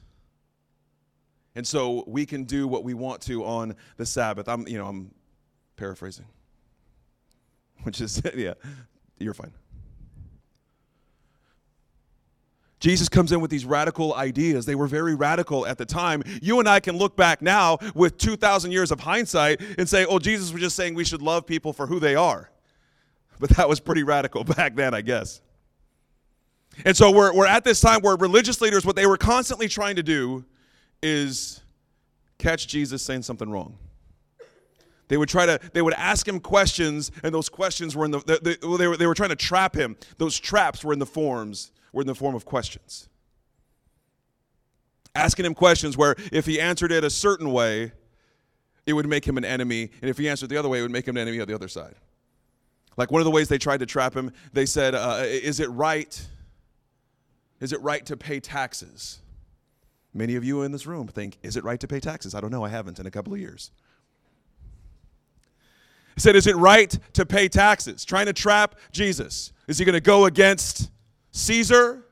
And 1.55 1.67
so 1.67 2.05
we 2.07 2.25
can 2.25 2.45
do 2.45 2.69
what 2.69 2.85
we 2.85 2.95
want 2.95 3.21
to 3.23 3.45
on 3.45 3.75
the 3.97 4.07
Sabbath. 4.07 4.49
I'm, 4.49 4.67
you 4.69 4.79
know, 4.79 4.87
I'm 4.87 5.13
paraphrasing, 5.77 6.27
which 7.83 8.01
is, 8.01 8.23
yeah, 8.35 8.55
you're 9.19 9.35
fine. 9.35 9.53
Jesus 12.81 13.09
comes 13.09 13.33
in 13.33 13.41
with 13.41 13.51
these 13.51 13.65
radical 13.65 14.15
ideas. 14.15 14.65
They 14.65 14.75
were 14.75 14.87
very 14.87 15.15
radical 15.15 15.67
at 15.67 15.79
the 15.79 15.85
time. 15.85 16.23
You 16.41 16.61
and 16.61 16.69
I 16.69 16.81
can 16.81 16.97
look 16.97 17.17
back 17.17 17.43
now 17.43 17.79
with 17.95 18.19
2,000 18.19 18.71
years 18.71 18.93
of 18.93 19.01
hindsight 19.01 19.61
and 19.79 19.89
say, 19.89 20.05
oh, 20.05 20.19
Jesus 20.19 20.53
was 20.53 20.63
just 20.63 20.77
saying 20.77 20.95
we 20.95 21.05
should 21.05 21.23
love 21.23 21.47
people 21.47 21.73
for 21.73 21.87
who 21.87 21.99
they 21.99 22.15
are. 22.15 22.51
But 23.41 23.51
that 23.51 23.69
was 23.69 23.81
pretty 23.81 24.05
radical 24.05 24.45
back 24.57 24.77
then, 24.77 24.95
I 24.95 25.01
guess. 25.01 25.41
And 26.85 26.97
so 26.97 27.11
we're, 27.11 27.35
we're 27.35 27.47
at 27.47 27.65
this 27.65 27.81
time 27.81 28.01
where 28.03 28.17
religious 28.17 28.61
leaders, 28.61 28.87
what 28.87 28.95
they 28.95 29.07
were 29.07 29.17
constantly 29.17 29.67
trying 29.67 29.97
to 29.97 30.03
do 30.03 30.45
is 31.03 31.61
catch 32.39 32.69
Jesus 32.69 33.03
saying 33.03 33.23
something 33.23 33.51
wrong. 33.51 33.77
They 35.09 35.17
would 35.17 35.29
try 35.29 35.47
to, 35.47 35.59
they 35.73 35.83
would 35.83 35.95
ask 35.95 36.29
him 36.29 36.39
questions, 36.39 37.11
and 37.25 37.35
those 37.35 37.49
questions 37.49 37.97
were 37.97 38.05
in 38.05 38.11
the, 38.13 38.41
they, 38.43 38.55
they, 38.55 38.87
were, 38.87 38.97
they 38.97 39.07
were 39.07 39.15
trying 39.15 39.31
to 39.31 39.37
trap 39.37 39.75
him. 39.75 39.97
Those 40.19 40.39
traps 40.39 40.85
were 40.85 40.93
in 40.93 40.99
the 40.99 41.07
forms 41.07 41.73
were 41.93 42.03
in 42.03 42.07
the 42.07 42.15
form 42.15 42.35
of 42.35 42.45
questions. 42.45 43.09
Asking 45.15 45.45
him 45.45 45.55
questions 45.55 45.97
where 45.97 46.15
if 46.33 46.47
he 46.47 46.61
answered 46.61 46.93
it 46.93 47.05
a 47.05 47.11
certain 47.11 47.53
way, 47.53 47.93
it 48.87 48.93
would 48.93 49.07
make 49.07 49.27
him 49.27 49.37
an 49.37 49.45
enemy, 49.45 49.91
and 50.01 50.09
if 50.09 50.17
he 50.17 50.29
answered 50.29 50.49
the 50.49 50.57
other 50.57 50.69
way, 50.69 50.79
it 50.79 50.83
would 50.83 50.91
make 50.91 51.07
him 51.07 51.17
an 51.17 51.23
enemy 51.23 51.41
on 51.41 51.47
the 51.47 51.55
other 51.55 51.69
side. 51.69 51.95
Like 52.97 53.13
one 53.13 53.21
of 53.21 53.25
the 53.25 53.31
ways 53.31 53.49
they 53.49 53.59
tried 53.59 53.81
to 53.81 53.87
trap 53.87 54.15
him, 54.15 54.33
they 54.53 54.67
said, 54.67 54.95
uh, 54.95 55.23
Is 55.23 55.61
it 55.61 55.69
right? 55.69 56.27
Is 57.61 57.73
it 57.73 57.81
right 57.81 58.05
to 58.07 58.17
pay 58.17 58.41
taxes? 58.41 59.21
Many 60.15 60.37
of 60.37 60.45
you 60.45 60.63
in 60.63 60.73
this 60.73 60.87
room 60.87 61.07
think, 61.07 61.39
Is 61.43 61.57
it 61.57 61.65
right 61.65 61.79
to 61.81 61.87
pay 61.87 62.01
taxes? 62.01 62.35
I 62.35 62.41
don't 62.41 62.51
know, 62.51 62.65
I 62.65 62.69
haven't 62.69 62.99
in 62.99 63.07
a 63.07 63.11
couple 63.11 63.33
of 63.33 63.39
years. 63.39 63.71
He 66.15 66.21
said, 66.21 66.35
Is 66.35 66.47
it 66.47 66.57
right 66.57 66.99
to 67.13 67.25
pay 67.25 67.49
taxes? 67.49 68.05
Trying 68.05 68.27
to 68.27 68.33
trap 68.33 68.75
Jesus. 68.91 69.53
Is 69.69 69.79
he 69.79 69.85
going 69.85 69.95
to 69.95 70.01
go 70.01 70.25
against 70.25 70.91
Caesar, 71.33 72.05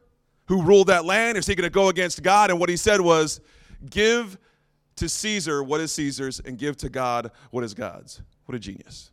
who 0.47 0.63
ruled 0.63 0.89
that 0.89 1.05
land? 1.05 1.37
Is 1.39 1.47
he 1.47 1.55
going 1.55 1.65
to 1.65 1.71
go 1.71 1.89
against 1.89 2.23
God? 2.23 2.51
And 2.51 2.61
what 2.61 2.69
he 2.69 2.77
said 2.77 3.01
was, 3.01 3.41
Give 3.89 4.39
to 4.97 5.09
Caesar 5.09 5.63
what 5.63 5.81
is 5.81 5.93
Caesar's 5.93 6.41
and 6.41 6.59
give 6.59 6.77
to 6.79 6.89
God 6.89 7.31
what 7.51 7.65
is 7.65 7.75
God's. 7.75 8.23
What 8.47 8.55
a 8.55 8.59
genius. 8.59 9.11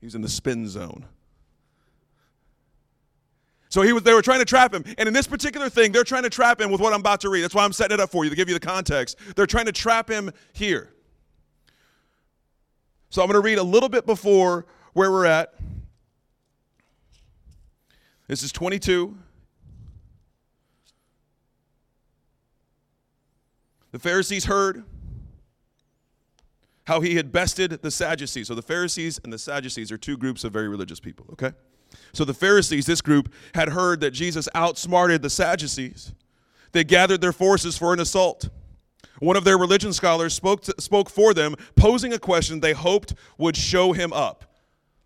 He 0.00 0.06
was 0.06 0.14
in 0.14 0.22
the 0.22 0.28
spin 0.28 0.66
zone. 0.68 1.04
So 3.68 3.82
he 3.82 3.92
was, 3.92 4.02
they 4.02 4.14
were 4.14 4.22
trying 4.22 4.40
to 4.40 4.44
trap 4.44 4.74
him. 4.74 4.82
And 4.98 5.06
in 5.06 5.14
this 5.14 5.28
particular 5.28 5.68
thing, 5.68 5.92
they're 5.92 6.02
trying 6.02 6.24
to 6.24 6.30
trap 6.30 6.60
him 6.60 6.72
with 6.72 6.80
what 6.80 6.92
I'm 6.92 7.00
about 7.00 7.20
to 7.20 7.28
read. 7.28 7.42
That's 7.42 7.54
why 7.54 7.64
I'm 7.64 7.72
setting 7.72 7.94
it 7.94 8.00
up 8.00 8.10
for 8.10 8.24
you 8.24 8.30
to 8.30 8.36
give 8.36 8.48
you 8.48 8.54
the 8.54 8.66
context. 8.66 9.16
They're 9.36 9.46
trying 9.46 9.66
to 9.66 9.72
trap 9.72 10.08
him 10.08 10.32
here. 10.52 10.92
So 13.10 13.22
I'm 13.22 13.28
going 13.28 13.40
to 13.40 13.44
read 13.44 13.58
a 13.58 13.62
little 13.62 13.88
bit 13.88 14.06
before 14.06 14.66
where 14.92 15.10
we're 15.12 15.26
at. 15.26 15.54
This 18.30 18.44
is 18.44 18.52
22. 18.52 19.16
The 23.90 23.98
Pharisees 23.98 24.44
heard 24.44 24.84
how 26.84 27.00
he 27.00 27.16
had 27.16 27.32
bested 27.32 27.72
the 27.82 27.90
Sadducees. 27.90 28.46
So 28.46 28.54
the 28.54 28.62
Pharisees 28.62 29.18
and 29.24 29.32
the 29.32 29.38
Sadducees 29.38 29.90
are 29.90 29.98
two 29.98 30.16
groups 30.16 30.44
of 30.44 30.52
very 30.52 30.68
religious 30.68 31.00
people, 31.00 31.26
okay? 31.32 31.50
So 32.12 32.24
the 32.24 32.32
Pharisees, 32.32 32.86
this 32.86 33.00
group, 33.00 33.32
had 33.52 33.70
heard 33.70 34.00
that 34.02 34.12
Jesus 34.12 34.48
outsmarted 34.54 35.22
the 35.22 35.30
Sadducees. 35.30 36.14
They 36.70 36.84
gathered 36.84 37.20
their 37.20 37.32
forces 37.32 37.76
for 37.76 37.92
an 37.92 37.98
assault. 37.98 38.48
One 39.18 39.36
of 39.36 39.42
their 39.42 39.58
religion 39.58 39.92
scholars 39.92 40.34
spoke, 40.34 40.62
to, 40.62 40.74
spoke 40.78 41.10
for 41.10 41.34
them, 41.34 41.56
posing 41.74 42.12
a 42.12 42.18
question 42.20 42.60
they 42.60 42.74
hoped 42.74 43.12
would 43.38 43.56
show 43.56 43.90
him 43.90 44.12
up. 44.12 44.44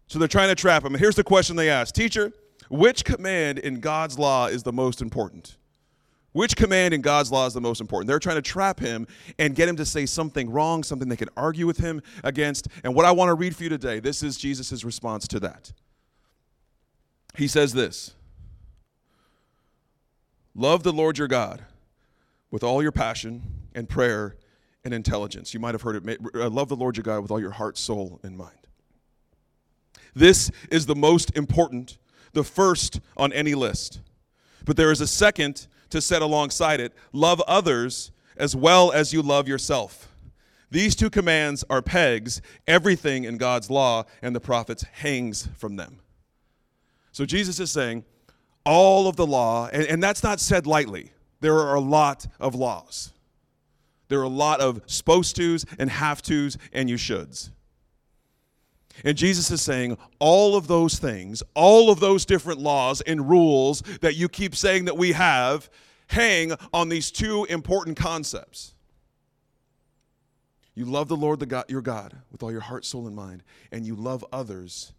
So 0.08 0.18
they're 0.18 0.28
trying 0.28 0.50
to 0.50 0.54
trap 0.54 0.84
him. 0.84 0.92
And 0.92 1.00
here's 1.00 1.16
the 1.16 1.24
question 1.24 1.56
they 1.56 1.70
asked 1.70 1.94
Teacher, 1.94 2.30
which 2.74 3.04
command 3.04 3.58
in 3.58 3.80
God's 3.80 4.18
law 4.18 4.46
is 4.46 4.62
the 4.62 4.72
most 4.72 5.00
important? 5.00 5.56
Which 6.32 6.56
command 6.56 6.92
in 6.92 7.00
God's 7.00 7.30
law 7.30 7.46
is 7.46 7.54
the 7.54 7.60
most 7.60 7.80
important? 7.80 8.08
They're 8.08 8.18
trying 8.18 8.36
to 8.36 8.42
trap 8.42 8.80
him 8.80 9.06
and 9.38 9.54
get 9.54 9.68
him 9.68 9.76
to 9.76 9.84
say 9.86 10.04
something 10.04 10.50
wrong, 10.50 10.82
something 10.82 11.08
they 11.08 11.16
can 11.16 11.28
argue 11.36 11.66
with 11.66 11.78
him 11.78 12.02
against. 12.24 12.66
And 12.82 12.92
what 12.96 13.04
I 13.04 13.12
want 13.12 13.28
to 13.28 13.34
read 13.34 13.54
for 13.54 13.62
you 13.62 13.68
today, 13.68 14.00
this 14.00 14.24
is 14.24 14.36
Jesus' 14.36 14.82
response 14.82 15.28
to 15.28 15.40
that. 15.40 15.72
He 17.36 17.46
says 17.46 17.72
this 17.72 18.14
Love 20.56 20.82
the 20.82 20.92
Lord 20.92 21.16
your 21.16 21.28
God 21.28 21.64
with 22.50 22.64
all 22.64 22.82
your 22.82 22.92
passion 22.92 23.42
and 23.72 23.88
prayer 23.88 24.34
and 24.84 24.92
intelligence. 24.92 25.54
You 25.54 25.60
might 25.60 25.74
have 25.74 25.82
heard 25.82 26.08
it. 26.08 26.20
Uh, 26.34 26.50
love 26.50 26.68
the 26.68 26.76
Lord 26.76 26.96
your 26.96 27.04
God 27.04 27.20
with 27.22 27.30
all 27.30 27.40
your 27.40 27.52
heart, 27.52 27.78
soul, 27.78 28.18
and 28.24 28.36
mind. 28.36 28.66
This 30.14 30.50
is 30.70 30.86
the 30.86 30.96
most 30.96 31.36
important 31.36 31.98
the 32.34 32.44
first 32.44 33.00
on 33.16 33.32
any 33.32 33.54
list. 33.54 34.00
But 34.64 34.76
there 34.76 34.90
is 34.90 35.00
a 35.00 35.06
second 35.06 35.66
to 35.90 36.00
set 36.00 36.22
alongside 36.22 36.80
it 36.80 36.92
love 37.12 37.40
others 37.46 38.10
as 38.36 38.56
well 38.56 38.92
as 38.92 39.12
you 39.12 39.22
love 39.22 39.48
yourself. 39.48 40.08
These 40.70 40.96
two 40.96 41.10
commands 41.10 41.64
are 41.70 41.82
pegs. 41.82 42.42
Everything 42.66 43.24
in 43.24 43.36
God's 43.36 43.70
law 43.70 44.04
and 44.22 44.34
the 44.34 44.40
prophets 44.40 44.84
hangs 44.92 45.48
from 45.56 45.76
them. 45.76 46.00
So 47.12 47.24
Jesus 47.24 47.60
is 47.60 47.70
saying, 47.70 48.04
all 48.64 49.06
of 49.06 49.16
the 49.16 49.26
law, 49.26 49.68
and, 49.72 49.84
and 49.84 50.02
that's 50.02 50.22
not 50.22 50.40
said 50.40 50.66
lightly. 50.66 51.12
There 51.40 51.58
are 51.58 51.74
a 51.74 51.80
lot 51.80 52.26
of 52.40 52.54
laws. 52.54 53.12
There 54.08 54.18
are 54.18 54.24
a 54.24 54.28
lot 54.28 54.60
of 54.60 54.82
supposed 54.86 55.36
tos 55.36 55.64
and 55.78 55.90
have 55.90 56.22
tos 56.22 56.58
and 56.72 56.88
you 56.90 56.96
shoulds. 56.96 57.50
And 59.02 59.16
Jesus 59.16 59.50
is 59.50 59.60
saying 59.60 59.98
all 60.20 60.56
of 60.56 60.68
those 60.68 60.98
things, 60.98 61.42
all 61.54 61.90
of 61.90 61.98
those 62.00 62.24
different 62.24 62.60
laws 62.60 63.00
and 63.00 63.28
rules 63.28 63.80
that 64.00 64.14
you 64.14 64.28
keep 64.28 64.54
saying 64.54 64.84
that 64.84 64.96
we 64.96 65.12
have, 65.12 65.68
hang 66.06 66.52
on 66.72 66.88
these 66.88 67.10
two 67.10 67.44
important 67.46 67.96
concepts. 67.96 68.74
You 70.74 70.84
love 70.84 71.08
the 71.08 71.16
Lord 71.16 71.40
the 71.40 71.46
God, 71.46 71.64
your 71.68 71.82
God 71.82 72.16
with 72.30 72.42
all 72.42 72.52
your 72.52 72.60
heart, 72.60 72.84
soul, 72.84 73.06
and 73.06 73.16
mind, 73.16 73.42
and 73.72 73.86
you 73.86 73.94
love 73.94 74.24
others 74.32 74.92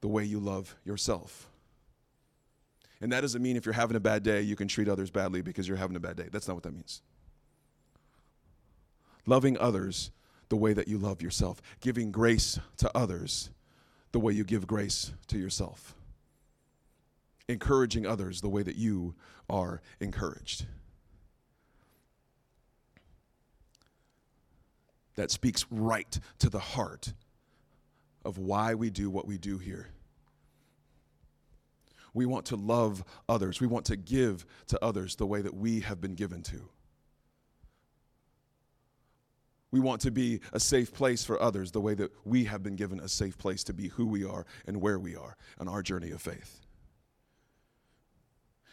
the 0.00 0.08
way 0.08 0.24
you 0.24 0.38
love 0.38 0.76
yourself. 0.84 1.48
And 3.00 3.12
that 3.12 3.20
doesn't 3.20 3.42
mean 3.42 3.56
if 3.56 3.66
you're 3.66 3.74
having 3.74 3.96
a 3.96 4.00
bad 4.00 4.22
day, 4.22 4.40
you 4.42 4.56
can 4.56 4.68
treat 4.68 4.88
others 4.88 5.10
badly 5.10 5.42
because 5.42 5.68
you're 5.68 5.76
having 5.76 5.96
a 5.96 6.00
bad 6.00 6.16
day. 6.16 6.28
That's 6.30 6.48
not 6.48 6.54
what 6.54 6.62
that 6.62 6.72
means. 6.72 7.02
Loving 9.26 9.58
others 9.58 10.10
the 10.48 10.56
way 10.56 10.72
that 10.72 10.88
you 10.88 10.98
love 10.98 11.22
yourself, 11.22 11.60
giving 11.80 12.10
grace 12.10 12.58
to 12.78 12.90
others 12.96 13.50
the 14.12 14.20
way 14.20 14.32
you 14.32 14.44
give 14.44 14.66
grace 14.66 15.12
to 15.26 15.38
yourself, 15.38 15.94
encouraging 17.48 18.06
others 18.06 18.40
the 18.40 18.48
way 18.48 18.62
that 18.62 18.76
you 18.76 19.14
are 19.50 19.82
encouraged. 20.00 20.66
That 25.16 25.30
speaks 25.30 25.64
right 25.70 26.18
to 26.38 26.48
the 26.48 26.58
heart 26.58 27.12
of 28.24 28.38
why 28.38 28.74
we 28.74 28.90
do 28.90 29.10
what 29.10 29.26
we 29.26 29.38
do 29.38 29.58
here. 29.58 29.88
We 32.14 32.26
want 32.26 32.46
to 32.46 32.56
love 32.56 33.04
others. 33.28 33.60
We 33.60 33.66
want 33.66 33.86
to 33.86 33.96
give 33.96 34.46
to 34.68 34.82
others 34.82 35.16
the 35.16 35.26
way 35.26 35.42
that 35.42 35.54
we 35.54 35.80
have 35.80 36.00
been 36.00 36.14
given 36.14 36.42
to. 36.44 36.68
We 39.74 39.80
want 39.80 40.02
to 40.02 40.12
be 40.12 40.38
a 40.52 40.60
safe 40.60 40.92
place 40.92 41.24
for 41.24 41.42
others 41.42 41.72
the 41.72 41.80
way 41.80 41.94
that 41.94 42.12
we 42.24 42.44
have 42.44 42.62
been 42.62 42.76
given 42.76 43.00
a 43.00 43.08
safe 43.08 43.36
place 43.36 43.64
to 43.64 43.72
be 43.72 43.88
who 43.88 44.06
we 44.06 44.24
are 44.24 44.46
and 44.68 44.80
where 44.80 45.00
we 45.00 45.16
are 45.16 45.36
on 45.58 45.66
our 45.66 45.82
journey 45.82 46.12
of 46.12 46.22
faith. 46.22 46.60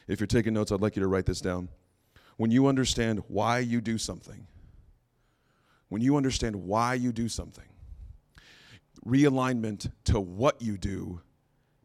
If 0.08 0.20
you're 0.20 0.28
taking 0.28 0.54
notes, 0.54 0.72
I'd 0.72 0.80
like 0.80 0.96
you 0.96 1.02
to 1.02 1.08
write 1.08 1.26
this 1.26 1.42
down. 1.42 1.70
When 2.38 2.52
you 2.52 2.68
understand 2.68 3.24
why 3.30 3.58
you 3.58 3.82
do 3.82 3.98
something, 3.98 4.46
when 5.90 6.04
you 6.04 6.18
understand 6.18 6.56
why 6.56 6.94
you 6.94 7.12
do 7.12 7.28
something, 7.28 7.70
realignment 9.04 9.92
to 10.04 10.20
what 10.20 10.62
you 10.62 10.78
do 10.78 11.20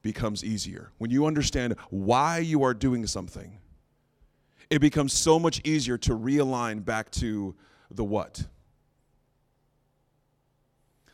becomes 0.02 0.44
easier. 0.44 0.90
When 0.98 1.10
you 1.10 1.24
understand 1.24 1.76
why 1.88 2.40
you 2.40 2.64
are 2.64 2.74
doing 2.74 3.06
something, 3.06 3.60
it 4.68 4.80
becomes 4.82 5.14
so 5.14 5.38
much 5.38 5.62
easier 5.64 5.96
to 5.96 6.10
realign 6.10 6.84
back 6.84 7.10
to 7.12 7.54
the 7.90 8.04
what. 8.04 8.44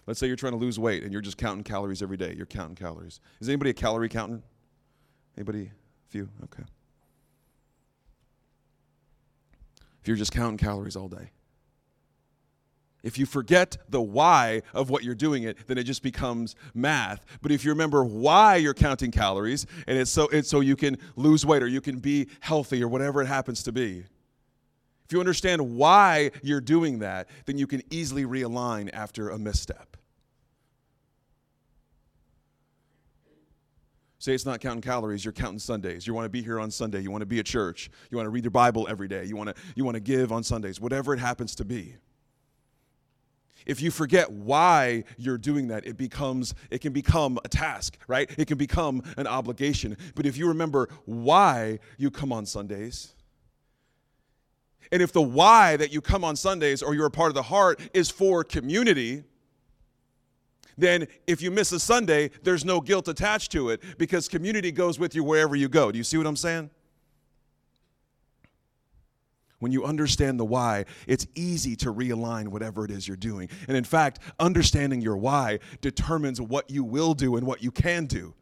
Let's 0.06 0.18
say 0.18 0.26
you're 0.26 0.36
trying 0.36 0.52
to 0.52 0.58
lose 0.58 0.78
weight 0.78 1.04
and 1.04 1.12
you're 1.12 1.22
just 1.22 1.38
counting 1.38 1.64
calories 1.64 2.02
every 2.02 2.16
day. 2.16 2.34
You're 2.36 2.46
counting 2.46 2.74
calories. 2.74 3.20
Is 3.40 3.48
anybody 3.48 3.70
a 3.70 3.74
calorie 3.74 4.08
counter? 4.08 4.42
Anybody? 5.36 5.70
A 5.70 6.10
few? 6.10 6.28
Okay. 6.44 6.64
If 10.00 10.08
you're 10.08 10.16
just 10.16 10.32
counting 10.32 10.58
calories 10.58 10.96
all 10.96 11.08
day. 11.08 11.30
If 13.04 13.18
you 13.18 13.26
forget 13.26 13.76
the 13.88 14.00
why 14.00 14.62
of 14.74 14.88
what 14.88 15.02
you're 15.02 15.14
doing 15.14 15.42
it, 15.42 15.66
then 15.66 15.76
it 15.76 15.84
just 15.84 16.02
becomes 16.02 16.54
math. 16.72 17.24
But 17.40 17.50
if 17.50 17.64
you 17.64 17.70
remember 17.72 18.04
why 18.04 18.56
you're 18.56 18.74
counting 18.74 19.10
calories, 19.10 19.66
and 19.88 19.98
it's 19.98 20.10
so 20.10 20.28
it's 20.28 20.48
so 20.48 20.60
you 20.60 20.76
can 20.76 20.98
lose 21.16 21.44
weight 21.44 21.64
or 21.64 21.66
you 21.66 21.80
can 21.80 21.98
be 21.98 22.28
healthy 22.40 22.82
or 22.82 22.86
whatever 22.86 23.20
it 23.20 23.26
happens 23.26 23.64
to 23.64 23.72
be. 23.72 24.04
If 25.04 25.12
if 25.12 25.16
you 25.16 25.20
understand 25.20 25.76
why 25.76 26.30
you're 26.42 26.62
doing 26.62 27.00
that, 27.00 27.28
then 27.44 27.58
you 27.58 27.66
can 27.66 27.82
easily 27.90 28.24
realign 28.24 28.88
after 28.94 29.28
a 29.28 29.38
misstep. 29.38 29.91
Say 34.22 34.34
it's 34.34 34.46
not 34.46 34.60
counting 34.60 34.82
calories, 34.82 35.24
you're 35.24 35.32
counting 35.32 35.58
Sundays. 35.58 36.06
You 36.06 36.14
want 36.14 36.26
to 36.26 36.28
be 36.28 36.42
here 36.42 36.60
on 36.60 36.70
Sunday, 36.70 37.00
you 37.00 37.10
want 37.10 37.22
to 37.22 37.26
be 37.26 37.40
at 37.40 37.44
church, 37.44 37.90
you 38.08 38.16
want 38.16 38.26
to 38.26 38.30
read 38.30 38.44
your 38.44 38.52
Bible 38.52 38.86
every 38.88 39.08
day, 39.08 39.24
you 39.24 39.34
want 39.34 39.48
to 39.48 39.60
you 39.74 39.84
want 39.84 39.96
to 39.96 40.00
give 40.00 40.30
on 40.30 40.44
Sundays, 40.44 40.80
whatever 40.80 41.12
it 41.12 41.18
happens 41.18 41.56
to 41.56 41.64
be. 41.64 41.96
If 43.66 43.82
you 43.82 43.90
forget 43.90 44.30
why 44.30 45.02
you're 45.18 45.38
doing 45.38 45.66
that, 45.68 45.84
it 45.88 45.96
becomes 45.96 46.54
it 46.70 46.80
can 46.80 46.92
become 46.92 47.40
a 47.44 47.48
task, 47.48 47.98
right? 48.06 48.30
It 48.38 48.46
can 48.46 48.58
become 48.58 49.02
an 49.16 49.26
obligation. 49.26 49.96
But 50.14 50.24
if 50.24 50.36
you 50.36 50.46
remember 50.46 50.88
why 51.04 51.80
you 51.98 52.12
come 52.12 52.32
on 52.32 52.46
Sundays, 52.46 53.16
and 54.92 55.02
if 55.02 55.12
the 55.12 55.20
why 55.20 55.76
that 55.78 55.92
you 55.92 56.00
come 56.00 56.22
on 56.22 56.36
Sundays 56.36 56.80
or 56.80 56.94
you're 56.94 57.06
a 57.06 57.10
part 57.10 57.30
of 57.30 57.34
the 57.34 57.42
heart 57.42 57.80
is 57.92 58.08
for 58.08 58.44
community, 58.44 59.24
then 60.76 61.06
if 61.26 61.42
you 61.42 61.50
miss 61.50 61.72
a 61.72 61.80
Sunday, 61.80 62.30
there's 62.42 62.64
no 62.64 62.80
guilt 62.80 63.08
attached 63.08 63.52
to 63.52 63.70
it 63.70 63.82
because 63.98 64.28
community 64.28 64.72
goes 64.72 64.98
with 64.98 65.14
you 65.14 65.24
wherever 65.24 65.56
you 65.56 65.68
go. 65.68 65.92
Do 65.92 65.98
you 65.98 66.04
see 66.04 66.16
what 66.16 66.26
I'm 66.26 66.36
saying? 66.36 66.70
When 69.62 69.70
you 69.70 69.84
understand 69.84 70.40
the 70.40 70.44
why, 70.44 70.86
it's 71.06 71.28
easy 71.36 71.76
to 71.76 71.92
realign 71.92 72.48
whatever 72.48 72.84
it 72.84 72.90
is 72.90 73.06
you're 73.06 73.16
doing. 73.16 73.48
And 73.68 73.76
in 73.76 73.84
fact, 73.84 74.18
understanding 74.40 75.00
your 75.00 75.16
why 75.16 75.60
determines 75.80 76.40
what 76.40 76.68
you 76.68 76.82
will 76.82 77.14
do 77.14 77.36
and 77.36 77.46
what 77.46 77.62
you 77.62 77.70
can 77.70 78.06
do. 78.06 78.34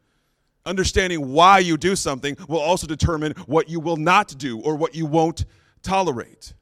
Understanding 0.65 1.31
why 1.31 1.59
you 1.59 1.77
do 1.77 1.95
something 1.95 2.35
will 2.47 2.59
also 2.59 2.87
determine 2.87 3.33
what 3.45 3.69
you 3.69 3.79
will 3.79 3.97
not 3.97 4.35
do 4.39 4.59
or 4.61 4.75
what 4.75 4.95
you 4.95 5.05
won't 5.05 5.45
tolerate. 5.83 6.53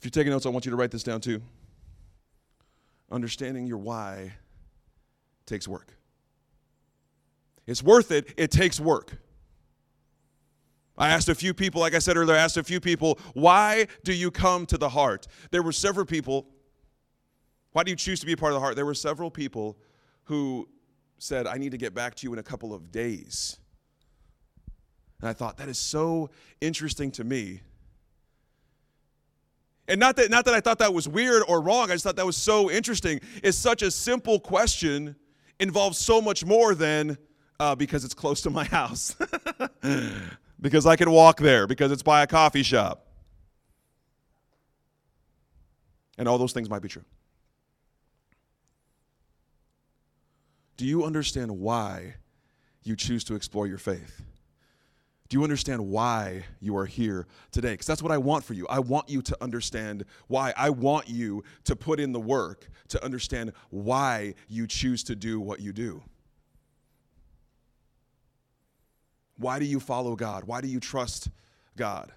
If 0.00 0.06
you're 0.06 0.10
taking 0.12 0.32
notes, 0.32 0.46
I 0.46 0.48
want 0.48 0.64
you 0.64 0.70
to 0.70 0.76
write 0.76 0.90
this 0.90 1.02
down 1.02 1.20
too. 1.20 1.42
Understanding 3.12 3.66
your 3.66 3.76
why 3.76 4.32
takes 5.44 5.68
work. 5.68 5.92
It's 7.66 7.82
worth 7.82 8.10
it, 8.10 8.32
it 8.38 8.50
takes 8.50 8.80
work. 8.80 9.12
I 10.96 11.10
asked 11.10 11.28
a 11.28 11.34
few 11.34 11.52
people, 11.52 11.82
like 11.82 11.94
I 11.94 11.98
said 11.98 12.16
earlier, 12.16 12.34
I 12.34 12.38
asked 12.38 12.56
a 12.56 12.64
few 12.64 12.80
people, 12.80 13.18
why 13.34 13.88
do 14.02 14.14
you 14.14 14.30
come 14.30 14.64
to 14.66 14.78
the 14.78 14.88
heart? 14.88 15.26
There 15.50 15.62
were 15.62 15.70
several 15.70 16.06
people. 16.06 16.46
Why 17.72 17.82
do 17.82 17.90
you 17.90 17.96
choose 17.96 18.20
to 18.20 18.26
be 18.26 18.32
a 18.32 18.38
part 18.38 18.52
of 18.52 18.54
the 18.54 18.60
heart? 18.60 18.76
There 18.76 18.86
were 18.86 18.94
several 18.94 19.30
people 19.30 19.76
who 20.24 20.66
said, 21.18 21.46
I 21.46 21.58
need 21.58 21.72
to 21.72 21.78
get 21.78 21.92
back 21.92 22.14
to 22.14 22.26
you 22.26 22.32
in 22.32 22.38
a 22.38 22.42
couple 22.42 22.72
of 22.72 22.90
days. 22.90 23.58
And 25.20 25.28
I 25.28 25.34
thought, 25.34 25.58
that 25.58 25.68
is 25.68 25.76
so 25.76 26.30
interesting 26.62 27.10
to 27.10 27.22
me 27.22 27.60
and 29.90 29.98
not 29.98 30.14
that, 30.16 30.30
not 30.30 30.44
that 30.44 30.54
I 30.54 30.60
thought 30.60 30.78
that 30.78 30.94
was 30.94 31.08
weird 31.08 31.42
or 31.48 31.60
wrong, 31.60 31.90
I 31.90 31.94
just 31.94 32.04
thought 32.04 32.14
that 32.14 32.24
was 32.24 32.36
so 32.36 32.70
interesting. 32.70 33.20
It's 33.42 33.58
such 33.58 33.82
a 33.82 33.90
simple 33.90 34.38
question, 34.38 35.16
involves 35.58 35.98
so 35.98 36.22
much 36.22 36.44
more 36.44 36.76
than 36.76 37.18
uh, 37.58 37.74
because 37.74 38.04
it's 38.04 38.14
close 38.14 38.40
to 38.42 38.50
my 38.50 38.64
house, 38.78 39.16
because 40.60 40.86
I 40.86 40.94
can 40.94 41.10
walk 41.10 41.40
there, 41.40 41.66
because 41.66 41.90
it's 41.90 42.04
by 42.04 42.22
a 42.22 42.26
coffee 42.28 42.62
shop. 42.62 43.04
And 46.16 46.28
all 46.28 46.38
those 46.38 46.52
things 46.52 46.70
might 46.70 46.82
be 46.82 46.88
true. 46.88 47.04
Do 50.76 50.86
you 50.86 51.04
understand 51.04 51.50
why 51.50 52.14
you 52.84 52.94
choose 52.94 53.24
to 53.24 53.34
explore 53.34 53.66
your 53.66 53.78
faith? 53.78 54.22
Do 55.30 55.38
you 55.38 55.44
understand 55.44 55.86
why 55.86 56.42
you 56.58 56.76
are 56.76 56.86
here 56.86 57.28
today? 57.52 57.70
Because 57.70 57.86
that's 57.86 58.02
what 58.02 58.10
I 58.10 58.18
want 58.18 58.42
for 58.42 58.52
you. 58.52 58.66
I 58.66 58.80
want 58.80 59.08
you 59.08 59.22
to 59.22 59.36
understand 59.40 60.04
why. 60.26 60.52
I 60.56 60.70
want 60.70 61.08
you 61.08 61.44
to 61.64 61.76
put 61.76 62.00
in 62.00 62.10
the 62.10 62.18
work 62.18 62.68
to 62.88 63.02
understand 63.04 63.52
why 63.70 64.34
you 64.48 64.66
choose 64.66 65.04
to 65.04 65.14
do 65.14 65.38
what 65.38 65.60
you 65.60 65.72
do. 65.72 66.02
Why 69.36 69.60
do 69.60 69.66
you 69.66 69.78
follow 69.78 70.16
God? 70.16 70.44
Why 70.44 70.60
do 70.60 70.66
you 70.66 70.80
trust 70.80 71.30
God? 71.76 72.10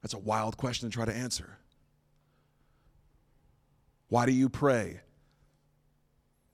That's 0.00 0.14
a 0.14 0.18
wild 0.18 0.56
question 0.56 0.88
to 0.88 0.94
try 0.94 1.04
to 1.04 1.14
answer. 1.14 1.58
Why 4.08 4.24
do 4.24 4.32
you 4.32 4.48
pray? 4.48 5.00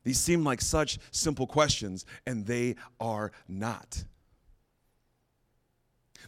These 0.02 0.18
seem 0.18 0.42
like 0.42 0.60
such 0.60 0.98
simple 1.12 1.46
questions, 1.46 2.04
and 2.26 2.44
they 2.46 2.74
are 2.98 3.30
not. 3.46 4.02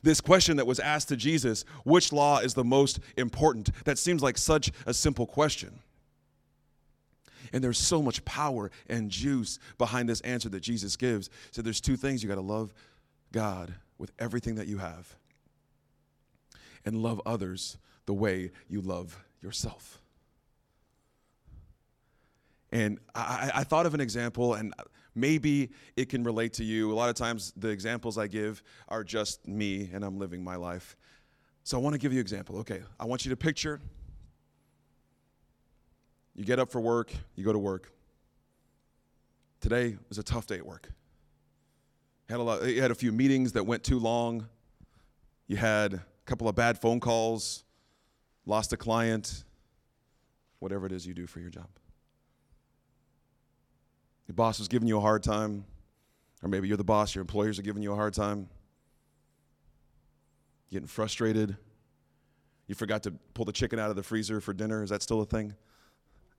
This 0.02 0.20
question 0.20 0.56
that 0.56 0.66
was 0.66 0.80
asked 0.80 1.08
to 1.08 1.16
Jesus, 1.16 1.64
which 1.84 2.12
law 2.12 2.38
is 2.38 2.54
the 2.54 2.64
most 2.64 2.98
important? 3.16 3.70
That 3.84 3.98
seems 3.98 4.22
like 4.22 4.36
such 4.36 4.72
a 4.86 4.92
simple 4.92 5.26
question. 5.26 5.78
And 7.52 7.62
there's 7.62 7.78
so 7.78 8.02
much 8.02 8.24
power 8.24 8.70
and 8.88 9.10
juice 9.10 9.58
behind 9.78 10.08
this 10.08 10.20
answer 10.22 10.48
that 10.48 10.60
Jesus 10.60 10.96
gives. 10.96 11.30
So 11.50 11.62
there's 11.62 11.80
two 11.80 11.96
things 11.96 12.22
you 12.22 12.28
got 12.28 12.36
to 12.36 12.40
love 12.40 12.72
God 13.30 13.74
with 13.98 14.12
everything 14.18 14.56
that 14.56 14.66
you 14.66 14.78
have, 14.78 15.14
and 16.84 17.02
love 17.02 17.20
others 17.24 17.78
the 18.06 18.12
way 18.12 18.50
you 18.68 18.80
love 18.80 19.16
yourself. 19.40 20.00
And 22.72 22.98
I, 23.14 23.50
I, 23.54 23.64
thought 23.64 23.86
of 23.86 23.94
an 23.94 24.00
example, 24.00 24.54
and 24.54 24.74
maybe 25.14 25.70
it 25.96 26.08
can 26.08 26.24
relate 26.24 26.54
to 26.54 26.64
you. 26.64 26.92
A 26.92 26.94
lot 26.94 27.08
of 27.08 27.14
times, 27.14 27.52
the 27.56 27.68
examples 27.68 28.18
I 28.18 28.26
give 28.26 28.62
are 28.88 29.04
just 29.04 29.46
me, 29.46 29.90
and 29.92 30.04
I'm 30.04 30.18
living 30.18 30.42
my 30.42 30.56
life. 30.56 30.96
So 31.64 31.78
I 31.78 31.80
want 31.80 31.94
to 31.94 31.98
give 31.98 32.12
you 32.12 32.18
an 32.18 32.22
example. 32.22 32.58
Okay, 32.58 32.82
I 32.98 33.04
want 33.04 33.24
you 33.24 33.30
to 33.30 33.36
picture 33.36 33.80
you 36.34 36.44
get 36.44 36.58
up 36.58 36.70
for 36.70 36.80
work, 36.80 37.12
you 37.34 37.44
go 37.44 37.52
to 37.52 37.58
work. 37.58 37.92
Today 39.60 39.96
was 40.08 40.18
a 40.18 40.22
tough 40.22 40.46
day 40.46 40.56
at 40.56 40.66
work. 40.66 40.88
Had 42.28 42.40
a, 42.40 42.42
lot, 42.42 42.64
you 42.64 42.80
had 42.80 42.90
a 42.90 42.94
few 42.94 43.12
meetings 43.12 43.52
that 43.52 43.64
went 43.64 43.84
too 43.84 43.98
long. 43.98 44.48
You 45.46 45.56
had 45.56 45.94
a 45.94 46.02
couple 46.24 46.48
of 46.48 46.54
bad 46.54 46.80
phone 46.80 47.00
calls, 47.00 47.64
lost 48.46 48.72
a 48.72 48.76
client, 48.76 49.44
whatever 50.58 50.86
it 50.86 50.92
is 50.92 51.06
you 51.06 51.12
do 51.12 51.26
for 51.26 51.40
your 51.40 51.50
job. 51.50 51.68
Your 54.28 54.34
boss 54.34 54.60
is 54.60 54.68
giving 54.68 54.88
you 54.88 54.98
a 54.98 55.00
hard 55.00 55.22
time, 55.22 55.64
or 56.42 56.48
maybe 56.48 56.68
you're 56.68 56.76
the 56.76 56.84
boss, 56.84 57.14
your 57.14 57.22
employers 57.22 57.58
are 57.58 57.62
giving 57.62 57.82
you 57.82 57.92
a 57.92 57.96
hard 57.96 58.14
time. 58.14 58.48
Getting 60.70 60.88
frustrated. 60.88 61.56
You 62.66 62.74
forgot 62.74 63.02
to 63.02 63.12
pull 63.34 63.44
the 63.44 63.52
chicken 63.52 63.78
out 63.78 63.90
of 63.90 63.96
the 63.96 64.02
freezer 64.02 64.40
for 64.40 64.54
dinner. 64.54 64.82
Is 64.82 64.90
that 64.90 65.02
still 65.02 65.20
a 65.20 65.26
thing? 65.26 65.54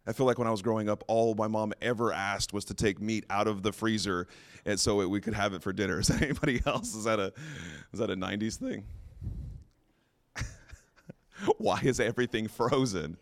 I 0.06 0.12
feel 0.12 0.26
like 0.26 0.38
when 0.38 0.48
I 0.48 0.52
was 0.52 0.62
growing 0.62 0.89
up, 0.89 1.04
all 1.08 1.34
my 1.34 1.48
mom 1.48 1.72
ever 1.82 2.12
asked 2.12 2.52
was 2.52 2.65
to 2.65 2.74
take 2.74 3.00
meat 3.00 3.26
out 3.30 3.48
of 3.48 3.63
the 3.63 3.72
freezer, 3.72 4.28
and 4.65 4.78
so 4.78 5.00
it, 5.02 5.10
we 5.10 5.22
could 5.22 5.34
have 5.34 5.54
it 5.54 5.62
for 5.62 5.72
dinner. 5.72 6.00
Is 6.02 6.08
that 6.08 6.22
anybody 6.22 6.62
else? 6.65 6.93
Is 6.93 7.06
that 7.06 7.19
a 7.19 7.32
is 7.93 8.00
that 8.00 8.10
a 8.10 8.15
'90s 8.15 8.56
thing? 8.56 8.84
Why 11.58 11.80
is 11.84 12.00
everything 12.00 12.48
frozen? 12.48 13.17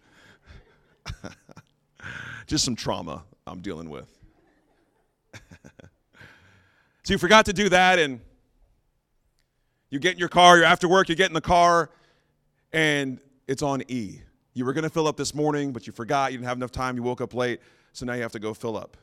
Just 2.48 2.66
some 2.66 2.76
trauma 2.76 3.24
I'm 3.46 3.62
dealing 3.62 3.90
with. 3.90 4.21
so 7.04 7.14
you 7.14 7.18
forgot 7.18 7.46
to 7.46 7.54
do 7.54 7.70
that, 7.70 8.00
and 8.00 8.20
you 9.90 10.00
get 10.00 10.14
in 10.14 10.20
your 10.20 10.30
car, 10.30 10.58
you're 10.58 10.66
after 10.66 10.88
work, 10.88 11.10
you 11.10 11.16
get 11.16 11.30
in 11.30 11.34
the 11.34 11.42
car, 11.42 11.90
and 12.72 13.20
it's 13.48 13.62
on 13.62 13.84
E. 13.90 14.22
You 14.54 14.66
were 14.66 14.74
going 14.74 14.84
to 14.84 14.90
fill 14.90 15.08
up 15.08 15.18
this 15.18 15.36
morning, 15.36 15.72
but 15.72 15.88
you 15.88 15.94
forgot, 15.94 16.32
you 16.32 16.38
didn't 16.38 16.48
have 16.48 16.58
enough 16.58 16.72
time, 16.72 16.96
you 16.96 17.04
woke 17.04 17.22
up 17.22 17.34
late, 17.34 17.60
so 17.94 18.06
now 18.06 18.14
you 18.14 18.22
have 18.22 18.32
to 18.32 18.40
go 18.40 18.54
fill 18.54 18.78
up. 18.78 18.98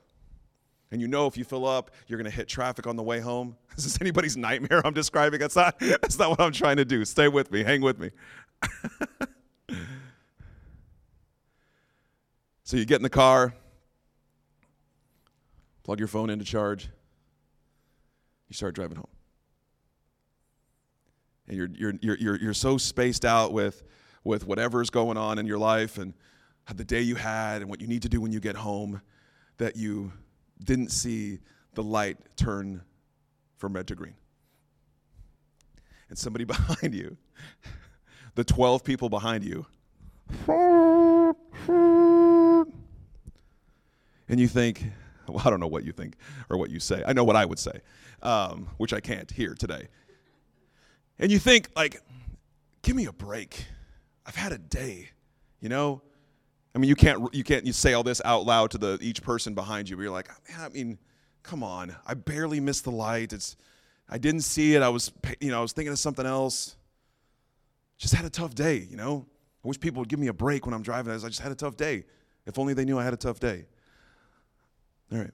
And 0.90 1.00
you 1.00 1.08
know 1.08 1.26
if 1.26 1.36
you 1.36 1.44
fill 1.44 1.66
up, 1.66 1.90
you're 2.06 2.18
going 2.18 2.30
to 2.30 2.36
hit 2.36 2.48
traffic 2.48 2.86
on 2.86 2.96
the 2.96 3.02
way 3.02 3.20
home. 3.20 3.56
Is 3.76 3.84
this 3.84 4.00
anybody's 4.00 4.36
nightmare 4.36 4.80
I'm 4.86 4.94
describing? 4.94 5.40
That's 5.40 5.56
not, 5.56 5.78
that's 5.80 6.18
not 6.18 6.30
what 6.30 6.40
I'm 6.40 6.52
trying 6.52 6.78
to 6.78 6.84
do. 6.84 7.04
Stay 7.04 7.28
with 7.28 7.50
me, 7.50 7.62
hang 7.62 7.82
with 7.82 7.98
me. 7.98 8.10
so 12.64 12.76
you 12.76 12.84
get 12.84 12.96
in 12.96 13.02
the 13.02 13.10
car, 13.10 13.54
plug 15.88 15.98
your 15.98 16.06
phone 16.06 16.28
into 16.28 16.44
charge, 16.44 16.90
you 18.46 18.54
start 18.54 18.74
driving 18.74 18.98
home. 18.98 19.08
And 21.46 21.56
you're, 21.56 21.68
you're, 21.72 21.94
you're, 22.02 22.16
you're, 22.18 22.36
you're 22.36 22.52
so 22.52 22.76
spaced 22.76 23.24
out 23.24 23.54
with, 23.54 23.82
with 24.22 24.46
whatever's 24.46 24.90
going 24.90 25.16
on 25.16 25.38
in 25.38 25.46
your 25.46 25.56
life 25.56 25.96
and 25.96 26.12
the 26.74 26.84
day 26.84 27.00
you 27.00 27.14
had 27.14 27.62
and 27.62 27.70
what 27.70 27.80
you 27.80 27.86
need 27.86 28.02
to 28.02 28.08
do 28.10 28.20
when 28.20 28.32
you 28.32 28.38
get 28.38 28.54
home 28.54 29.00
that 29.56 29.76
you 29.76 30.12
didn't 30.62 30.90
see 30.90 31.38
the 31.72 31.82
light 31.82 32.18
turn 32.36 32.82
from 33.56 33.72
red 33.72 33.86
to 33.86 33.94
green. 33.94 34.16
And 36.10 36.18
somebody 36.18 36.44
behind 36.54 36.94
you, 36.94 37.16
the 38.34 38.44
12 38.44 38.84
people 38.84 39.08
behind 39.08 39.42
you, 39.42 39.64
and 44.28 44.38
you 44.38 44.48
think, 44.48 44.84
Well, 45.32 45.42
I 45.44 45.50
don't 45.50 45.60
know 45.60 45.66
what 45.66 45.84
you 45.84 45.92
think 45.92 46.14
or 46.48 46.56
what 46.56 46.70
you 46.70 46.80
say. 46.80 47.02
I 47.06 47.12
know 47.12 47.24
what 47.24 47.36
I 47.36 47.44
would 47.44 47.58
say, 47.58 47.80
um, 48.22 48.68
which 48.78 48.92
I 48.92 49.00
can't 49.00 49.30
here 49.30 49.54
today. 49.54 49.88
And 51.18 51.30
you 51.30 51.38
think, 51.38 51.68
like, 51.76 52.00
give 52.82 52.96
me 52.96 53.06
a 53.06 53.12
break. 53.12 53.66
I've 54.24 54.36
had 54.36 54.52
a 54.52 54.58
day, 54.58 55.10
you 55.60 55.68
know? 55.68 56.00
I 56.74 56.78
mean, 56.78 56.88
you 56.88 56.94
can't 56.94 57.34
you 57.34 57.42
can't 57.42 57.66
you 57.66 57.72
say 57.72 57.94
all 57.94 58.02
this 58.02 58.20
out 58.24 58.44
loud 58.46 58.70
to 58.72 58.78
the 58.78 58.98
each 59.00 59.22
person 59.22 59.54
behind 59.54 59.88
you. 59.88 59.96
But 59.96 60.02
you're 60.02 60.12
like, 60.12 60.30
I 60.58 60.68
mean, 60.68 60.98
come 61.42 61.62
on. 61.62 61.96
I 62.06 62.14
barely 62.14 62.60
missed 62.60 62.84
the 62.84 62.92
light. 62.92 63.32
It's 63.32 63.56
I 64.08 64.18
didn't 64.18 64.42
see 64.42 64.74
it. 64.74 64.82
I 64.82 64.88
was 64.88 65.10
you 65.40 65.50
know 65.50 65.58
I 65.58 65.62
was 65.62 65.72
thinking 65.72 65.92
of 65.92 65.98
something 65.98 66.26
else. 66.26 66.76
Just 67.96 68.14
had 68.14 68.24
a 68.24 68.30
tough 68.30 68.54
day, 68.54 68.86
you 68.88 68.96
know. 68.96 69.26
I 69.64 69.68
wish 69.68 69.80
people 69.80 70.00
would 70.00 70.08
give 70.08 70.20
me 70.20 70.28
a 70.28 70.32
break 70.32 70.66
when 70.66 70.74
I'm 70.74 70.82
driving. 70.82 71.12
I 71.12 71.16
just 71.18 71.40
had 71.40 71.50
a 71.50 71.56
tough 71.56 71.76
day. 71.76 72.04
If 72.46 72.58
only 72.58 72.74
they 72.74 72.84
knew 72.84 72.98
I 72.98 73.04
had 73.04 73.12
a 73.12 73.18
tough 73.18 73.40
day. 73.40 73.66
All 75.12 75.18
right. 75.18 75.30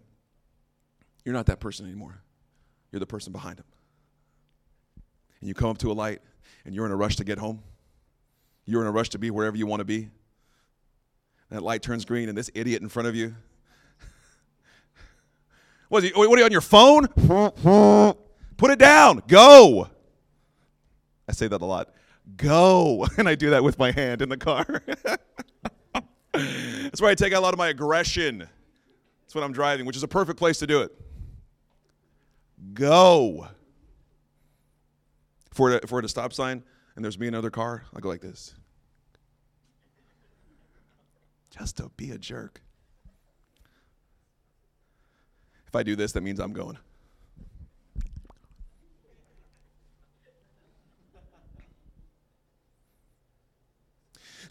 You're 1.24 1.34
not 1.34 1.46
that 1.46 1.60
person 1.60 1.87
anymore. 1.87 2.20
You're 2.92 3.00
the 3.00 3.06
person 3.06 3.32
behind 3.32 3.58
him. 3.58 3.64
And 5.40 5.48
you 5.48 5.54
come 5.54 5.70
up 5.70 5.78
to 5.78 5.90
a 5.90 5.94
light 5.94 6.20
and 6.64 6.74
you're 6.74 6.87
in 6.87 6.92
a 6.92 6.96
rush 6.96 7.16
to 7.16 7.24
get 7.24 7.38
home. 7.38 7.62
You're 8.66 8.82
in 8.82 8.87
a 8.87 8.92
rush 8.92 9.10
to 9.10 9.18
be 9.18 9.30
wherever 9.30 9.56
you 9.56 9.66
want 9.66 9.80
to 9.80 9.84
be. 9.84 10.10
That 11.50 11.62
light 11.62 11.82
turns 11.82 12.04
green 12.04 12.28
and 12.28 12.37
this 12.37 12.50
idiot 12.54 12.82
in 12.82 12.88
front 12.88 13.08
of 13.08 13.14
you. 13.14 13.34
What, 15.90 16.02
he, 16.02 16.10
what 16.10 16.28
are 16.28 16.38
you 16.38 16.44
on 16.44 16.50
your 16.50 16.60
phone? 16.60 17.06
Put 18.56 18.70
it 18.70 18.78
down. 18.78 19.22
Go. 19.28 19.88
I 21.28 21.32
say 21.32 21.46
that 21.46 21.60
a 21.60 21.64
lot. 21.64 21.90
Go. 22.37 23.06
And 23.18 23.28
I 23.28 23.34
do 23.34 23.50
that 23.50 23.62
with 23.62 23.78
my 23.78 23.92
hand 23.92 24.22
in 24.22 24.28
the 24.28 24.37
car. 24.37 24.82
That's 26.32 27.00
where 27.00 27.10
I 27.10 27.14
take 27.14 27.32
out 27.32 27.40
a 27.40 27.44
lot 27.44 27.54
of 27.54 27.58
my 27.58 27.68
aggression. 27.68 28.48
That's 29.35 29.40
when 29.40 29.47
I'm 29.47 29.53
driving, 29.53 29.85
which 29.85 29.97
is 29.97 30.05
a 30.05 30.09
perfect 30.09 30.38
place 30.38 30.61
to 30.61 30.66
do 30.68 30.83
it. 30.83 30.92
Go. 32.73 33.49
At, 35.51 35.83
if 35.83 35.90
we're 35.90 35.99
at 35.99 36.05
a 36.05 36.09
stop 36.09 36.33
sign 36.33 36.62
and 36.94 37.05
there's 37.05 37.18
me 37.18 37.27
another 37.27 37.51
car, 37.51 37.85
I'll 37.92 38.01
go 38.01 38.09
like 38.09 38.20
this. 38.20 38.55
Just 41.51 41.79
to 41.79 41.90
be 41.97 42.12
a 42.12 42.18
jerk. 42.18 42.61
If 45.66 45.75
I 45.75 45.83
do 45.83 45.97
this, 45.97 46.12
that 46.12 46.20
means 46.20 46.38
I'm 46.38 46.53
going. 46.53 46.79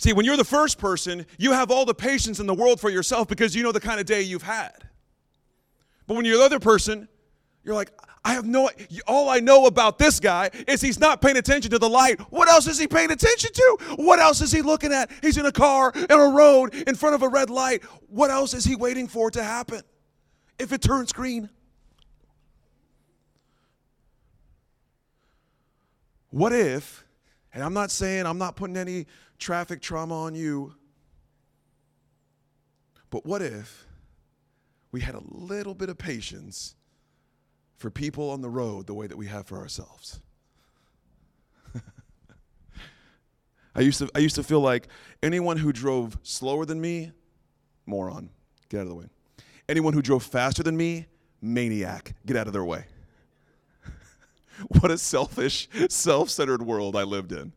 See, 0.04 0.12
when 0.12 0.26
you're 0.26 0.36
the 0.36 0.44
first 0.44 0.80
person, 0.80 1.26
you 1.38 1.54
have 1.54 1.72
all 1.72 1.86
the 1.86 1.94
patience 1.94 2.42
in 2.42 2.46
the 2.46 2.54
world 2.54 2.82
for 2.82 2.90
yourself 2.90 3.30
because 3.30 3.56
you 3.56 3.64
know 3.64 3.72
the 3.72 3.80
kind 3.80 4.02
of 4.02 4.06
day 4.06 4.22
you've 4.22 4.44
had. 4.44 4.74
But 6.08 6.16
when 6.16 6.26
you're 6.26 6.40
the 6.40 6.44
other 6.44 6.60
person, 6.60 7.08
you're 7.64 7.74
like, 7.74 7.90
I 8.26 8.34
have 8.34 8.46
no, 8.46 8.70
all 9.08 9.30
I 9.30 9.40
know 9.40 9.66
about 9.66 9.98
this 9.98 10.20
guy 10.20 10.50
is 10.68 10.82
he's 10.82 11.00
not 11.00 11.22
paying 11.22 11.38
attention 11.38 11.72
to 11.72 11.80
the 11.80 11.88
light. 11.88 12.20
What 12.32 12.50
else 12.50 12.68
is 12.68 12.78
he 12.78 12.86
paying 12.86 13.12
attention 13.12 13.52
to? 13.54 13.78
What 13.96 14.20
else 14.20 14.42
is 14.42 14.52
he 14.52 14.62
looking 14.62 14.92
at? 14.92 15.10
He's 15.22 15.38
in 15.38 15.46
a 15.46 15.54
car, 15.54 15.94
in 15.96 16.12
a 16.12 16.28
road, 16.28 16.76
in 16.76 16.96
front 16.96 17.16
of 17.16 17.22
a 17.22 17.30
red 17.30 17.50
light. 17.50 17.82
What 18.10 18.30
else 18.30 18.54
is 18.54 18.66
he 18.66 18.76
waiting 18.76 19.08
for 19.08 19.32
to 19.32 19.42
happen? 19.42 19.84
If 20.60 20.74
it 20.74 20.82
turns 20.82 21.14
green. 21.14 21.50
What 26.30 26.52
if, 26.52 27.06
and 27.54 27.64
I'm 27.64 27.74
not 27.74 27.90
saying, 27.90 28.26
I'm 28.26 28.38
not 28.38 28.58
putting 28.58 28.76
any 28.76 29.06
traffic 29.44 29.82
trauma 29.82 30.16
on 30.24 30.36
you, 30.36 30.74
but 33.10 33.26
what 33.26 33.42
if 33.42 33.86
we 34.94 35.02
had 35.02 35.16
a 35.16 35.24
little 35.30 35.74
bit 35.74 35.90
of 35.90 35.98
patience 35.98 36.76
for 37.84 37.90
people 37.90 38.30
on 38.30 38.40
the 38.42 38.50
road 38.50 38.88
the 38.88 38.94
way 38.94 39.08
that 39.08 39.18
we 39.18 39.26
have 39.26 39.46
for 39.46 39.58
ourselves. 39.58 40.22
I 43.76 43.82
used 43.82 44.00
to 44.00 44.10
I 44.16 44.20
used 44.20 44.36
to 44.36 44.44
feel 44.44 44.62
like 44.62 44.88
anyone 45.22 45.58
who 45.58 45.74
drove 45.74 46.18
slower 46.24 46.64
than 46.66 46.80
me, 46.80 47.12
moron, 47.86 48.30
get 48.70 48.78
out 48.78 48.84
of 48.84 48.90
the 48.90 48.96
way. 48.96 49.08
Anyone 49.68 49.92
who 49.92 50.02
drove 50.02 50.24
faster 50.24 50.64
than 50.64 50.78
me, 50.78 51.08
maniac, 51.42 52.14
get 52.26 52.38
out 52.38 52.48
of 52.48 52.54
their 52.54 52.64
way. 52.64 52.86
what 54.80 54.92
a 54.92 54.98
selfish, 54.98 55.68
self-centered 55.90 56.62
world 56.62 56.96
I 56.96 57.04
lived 57.04 57.34
in. 57.34 57.52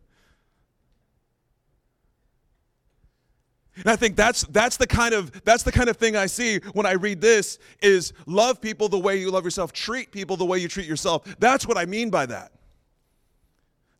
And 3.77 3.89
I 3.89 3.97
think 3.97 4.17
that's 4.17 4.43
that's 4.45 4.77
the 4.79 4.87
kind 4.87 5.15
of 5.15 5.45
that's 5.45 5.62
the 5.62 5.73
kind 5.73 5.89
of 5.89 5.97
thing 5.97 6.17
I 6.17 6.27
see 6.27 6.59
when 6.73 6.87
I 6.87 6.93
read 6.93 7.21
this 7.21 7.59
is 7.83 8.15
love 8.27 8.61
people 8.61 8.89
the 8.89 8.99
way 8.99 9.17
you 9.19 9.31
love 9.31 9.45
yourself, 9.45 9.73
treat 9.73 10.11
people 10.11 10.37
the 10.37 10.47
way 10.47 10.59
you 10.59 10.69
treat 10.69 10.87
yourself. 10.87 11.37
That's 11.39 11.67
what 11.67 11.77
I 11.77 11.85
mean 11.85 12.09
by 12.09 12.27
that. 12.27 12.53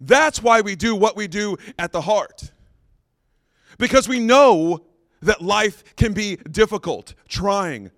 That's 0.01 0.43
why 0.43 0.63
we 0.63 0.77
do 0.77 0.95
what 0.95 1.17
we 1.17 1.27
do 1.27 1.57
at 1.79 1.93
the 1.93 2.01
heart. 2.01 2.51
Because 3.79 4.09
we 4.09 4.19
know 4.19 4.83
that 5.23 5.43
life 5.43 5.97
can 5.97 6.13
be 6.13 6.37
difficult, 6.37 7.15
trying. 7.29 7.91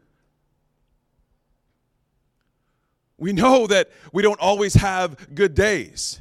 We 3.18 3.32
know 3.32 3.66
that 3.66 3.90
we 4.12 4.22
don't 4.22 4.40
always 4.40 4.74
have 4.74 5.34
good 5.34 5.54
days. 5.54 6.20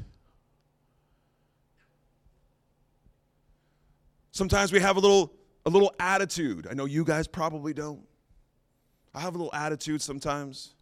Sometimes 4.32 4.72
we 4.72 4.80
have 4.80 4.98
a 4.98 5.00
little 5.00 5.34
a 5.67 5.69
little 5.69 5.93
attitude. 5.99 6.65
I 6.71 6.73
know 6.73 6.86
you 6.86 7.03
guys 7.03 7.27
probably 7.27 7.73
don't. 7.73 7.99
I 9.13 9.19
have 9.19 9.36
a 9.36 9.38
little 9.38 9.53
attitude 9.53 10.01
sometimes. 10.01 10.73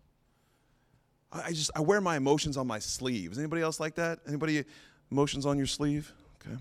I 1.32 1.50
just 1.50 1.72
I 1.76 1.82
wear 1.82 2.00
my 2.02 2.16
emotions 2.18 2.56
on 2.56 2.68
my 2.68 2.78
sleeve. 2.78 3.32
Is 3.32 3.40
anybody 3.40 3.64
else 3.64 3.80
like 3.80 3.96
that? 3.96 4.20
Anybody 4.28 4.64
emotions 5.12 5.48
on 5.48 5.58
your 5.58 5.66
sleeve? 5.66 6.14
Okay. 6.40 6.56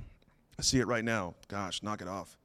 I 0.58 0.62
see 0.62 0.78
it 0.78 0.86
right 0.86 1.04
now. 1.04 1.34
Gosh, 1.48 1.82
knock 1.82 2.00
it 2.00 2.08
off. 2.08 2.38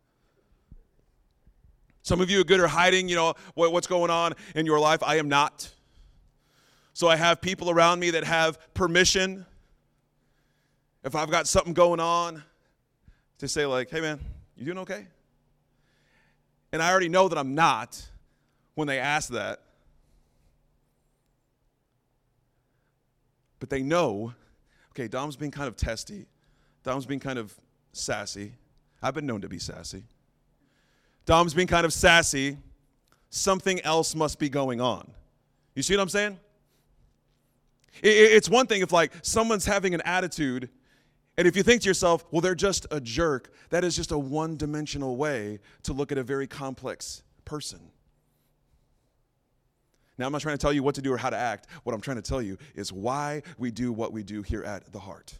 Some 2.03 2.19
of 2.19 2.29
you 2.29 2.41
are 2.41 2.43
good 2.43 2.59
at 2.59 2.69
hiding, 2.69 3.07
you 3.07 3.15
know, 3.15 3.35
what's 3.53 3.87
going 3.87 4.11
on 4.11 4.33
in 4.55 4.65
your 4.65 4.79
life. 4.81 5.01
I 5.01 5.15
am 5.15 5.29
not. 5.29 5.69
So 6.91 7.07
I 7.07 7.15
have 7.15 7.39
people 7.39 7.69
around 7.69 8.01
me 8.01 8.09
that 8.11 8.25
have 8.25 8.59
permission. 8.73 9.45
If 11.05 11.15
I've 11.15 11.31
got 11.31 11.47
something 11.47 11.73
going 11.73 12.01
on, 12.01 12.43
to 13.37 13.47
say 13.47 13.65
like, 13.65 13.89
"Hey 13.89 14.01
man, 14.01 14.19
you 14.57 14.65
doing 14.65 14.79
okay?" 14.79 15.07
And 16.71 16.81
I 16.81 16.91
already 16.91 17.09
know 17.09 17.27
that 17.27 17.37
I'm 17.37 17.55
not 17.55 18.01
when 18.75 18.87
they 18.87 18.99
ask 18.99 19.29
that. 19.29 19.61
But 23.59 23.69
they 23.69 23.81
know, 23.81 24.33
okay, 24.91 25.07
Dom's 25.07 25.35
being 25.35 25.51
kind 25.51 25.67
of 25.67 25.75
testy. 25.75 26.27
Dom's 26.83 27.05
being 27.05 27.19
kind 27.19 27.37
of 27.37 27.53
sassy. 27.91 28.53
I've 29.01 29.13
been 29.13 29.25
known 29.25 29.41
to 29.41 29.49
be 29.49 29.59
sassy. 29.59 30.03
Dom's 31.25 31.53
being 31.53 31.67
kind 31.67 31.85
of 31.85 31.93
sassy. 31.93 32.57
Something 33.29 33.81
else 33.81 34.15
must 34.15 34.39
be 34.39 34.49
going 34.49 34.79
on. 34.81 35.11
You 35.75 35.83
see 35.83 35.95
what 35.95 36.01
I'm 36.01 36.09
saying? 36.09 36.39
It's 38.01 38.49
one 38.49 38.67
thing 38.67 38.81
if, 38.81 38.91
like, 38.91 39.11
someone's 39.23 39.65
having 39.65 39.93
an 39.93 40.01
attitude 40.05 40.69
and 41.39 41.47
if 41.47 41.55
you 41.55 41.63
think 41.63 41.83
to 41.83 41.87
yourself, 41.87 42.25
well, 42.31 42.41
they're 42.41 42.53
just 42.53 42.85
a 42.91 42.99
jerk, 42.99 43.53
that 43.69 43.85
is 43.85 43.95
just 43.95 44.11
a 44.11 44.17
one 44.17 44.57
dimensional 44.57 45.15
way 45.15 45.59
to 45.83 45.93
look 45.93 46.11
at 46.11 46.17
a 46.17 46.23
very 46.23 46.47
complex 46.47 47.23
person. 47.45 47.79
Now, 50.17 50.25
I'm 50.25 50.33
not 50.33 50.41
trying 50.41 50.57
to 50.57 50.61
tell 50.61 50.73
you 50.73 50.83
what 50.83 50.95
to 50.95 51.01
do 51.01 51.13
or 51.13 51.17
how 51.17 51.29
to 51.29 51.37
act. 51.37 51.67
What 51.83 51.95
I'm 51.95 52.01
trying 52.01 52.17
to 52.17 52.21
tell 52.21 52.41
you 52.41 52.57
is 52.75 52.91
why 52.91 53.43
we 53.57 53.71
do 53.71 53.93
what 53.93 54.11
we 54.11 54.21
do 54.21 54.41
here 54.41 54.63
at 54.63 54.91
the 54.91 54.99
heart, 54.99 55.39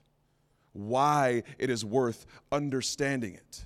why 0.72 1.44
it 1.58 1.70
is 1.70 1.84
worth 1.84 2.26
understanding 2.50 3.34
it, 3.34 3.66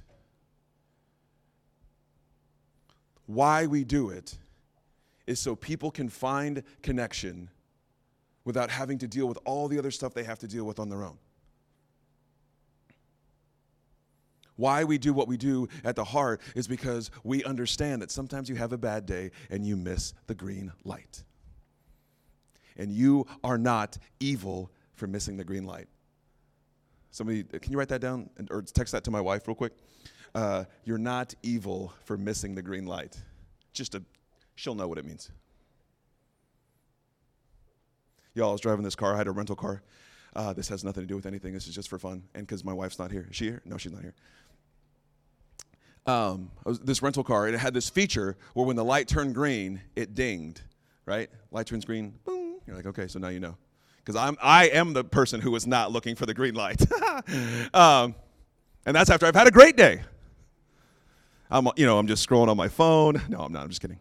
why 3.28 3.68
we 3.68 3.84
do 3.84 4.10
it 4.10 4.40
is 5.28 5.40
so 5.40 5.56
people 5.56 5.92
can 5.92 6.10
find 6.10 6.64
connection 6.82 7.52
without 8.44 8.72
having 8.72 8.98
to 8.98 9.08
deal 9.08 9.28
with 9.28 9.38
all 9.46 9.68
the 9.68 9.78
other 9.78 9.92
stuff 9.92 10.16
they 10.16 10.24
have 10.24 10.40
to 10.40 10.48
deal 10.48 10.66
with 10.66 10.80
on 10.80 10.90
their 10.90 11.04
own. 11.04 11.20
Why 14.56 14.84
we 14.84 14.98
do 14.98 15.14
what 15.14 15.28
we 15.28 15.38
do 15.38 15.68
at 15.84 15.96
the 15.96 16.04
heart 16.04 16.42
is 16.56 16.68
because 16.68 17.10
we 17.24 17.44
understand 17.44 18.02
that 18.02 18.12
sometimes 18.12 18.50
you 18.50 18.56
have 18.56 18.74
a 18.74 18.78
bad 18.78 19.06
day 19.06 19.32
and 19.50 19.66
you 19.66 19.76
miss 19.76 20.14
the 20.28 20.36
green 20.36 20.72
light. 20.84 21.24
And 22.78 22.92
you 22.92 23.26
are 23.44 23.58
not 23.58 23.98
evil 24.20 24.72
for 24.94 25.08
missing 25.08 25.38
the 25.38 25.44
green 25.44 25.66
light. 25.66 25.88
Somebody, 27.12 27.44
can 27.44 27.72
you 27.72 27.78
write 27.78 27.90
that 27.90 28.02
down 28.02 28.30
or 28.50 28.62
text 28.62 28.92
that 28.94 29.04
to 29.04 29.12
my 29.12 29.22
wife 29.22 29.48
real 29.48 29.56
quick? 29.56 29.74
Uh, 30.34 30.66
you're 30.84 30.98
not 30.98 31.36
evil 31.44 31.94
for 32.06 32.18
missing 32.18 32.56
the 32.56 32.62
green 32.62 32.86
light. 32.86 33.22
Just 33.72 33.94
a, 33.94 34.04
she'll 34.56 34.74
know 34.76 34.88
what 34.88 34.98
it 34.98 35.06
means. 35.06 35.30
Y'all, 38.34 38.50
I 38.50 38.52
was 38.52 38.62
driving 38.62 38.84
this 38.84 38.96
car. 38.96 39.14
I 39.14 39.18
had 39.18 39.28
a 39.28 39.32
rental 39.32 39.56
car. 39.56 39.84
Uh, 40.36 40.54
this 40.54 40.68
has 40.70 40.84
nothing 40.84 41.04
to 41.04 41.08
do 41.08 41.16
with 41.16 41.28
anything. 41.28 41.54
This 41.54 41.68
is 41.68 41.76
just 41.76 41.88
for 41.88 42.00
fun. 42.00 42.24
And 42.34 42.48
because 42.48 42.64
my 42.64 42.74
wife's 42.74 42.98
not 42.98 43.12
here. 43.12 43.28
Is 43.30 43.36
she 43.36 43.46
here? 43.46 43.62
No, 43.66 43.78
she's 43.78 43.92
not 43.92 44.02
here. 44.02 44.16
Um, 46.06 46.52
this 46.66 47.02
rental 47.02 47.24
car, 47.24 47.46
and 47.46 47.56
it 47.56 47.60
had 47.60 47.74
this 47.74 47.90
feature 47.90 48.38
where 48.54 48.66
when 48.66 48.76
the 48.76 48.84
light 48.84 49.08
turned 49.08 49.36
green, 49.36 49.82
it 49.96 50.16
dinged, 50.16 50.62
right? 51.06 51.30
Light 51.52 51.68
turns 51.68 51.86
green, 51.86 52.14
boom. 52.26 52.60
You're 52.68 52.76
like, 52.76 52.86
okay, 52.88 53.08
so 53.08 53.20
now 53.20 53.30
you 53.30 53.40
know. 53.40 53.58
Because 53.98 54.16
I'm 54.16 54.38
I 54.42 54.68
am 54.68 54.94
the 54.94 55.04
person 55.04 55.40
who 55.40 55.52
was 55.52 55.66
not 55.66 55.92
looking 55.92 56.16
for 56.16 56.26
the 56.26 56.34
green 56.34 56.56
light. 56.56 56.82
um, 57.74 58.16
and 58.86 58.96
that's 58.96 59.10
after 59.10 59.26
I've 59.26 59.36
had 59.36 59.48
a 59.48 59.52
great 59.52 59.78
day. 59.78 60.02
I'm 61.50 61.70
you 61.78 61.86
know, 61.86 61.98
I'm 61.98 62.08
just 62.08 62.28
scrolling 62.28 62.50
on 62.50 62.58
my 62.58 62.68
phone. 62.68 63.22
No, 63.30 63.40
I'm 63.40 63.54
not, 63.54 63.64
I'm 63.64 63.70
just 63.70 63.82
kidding. 63.82 64.00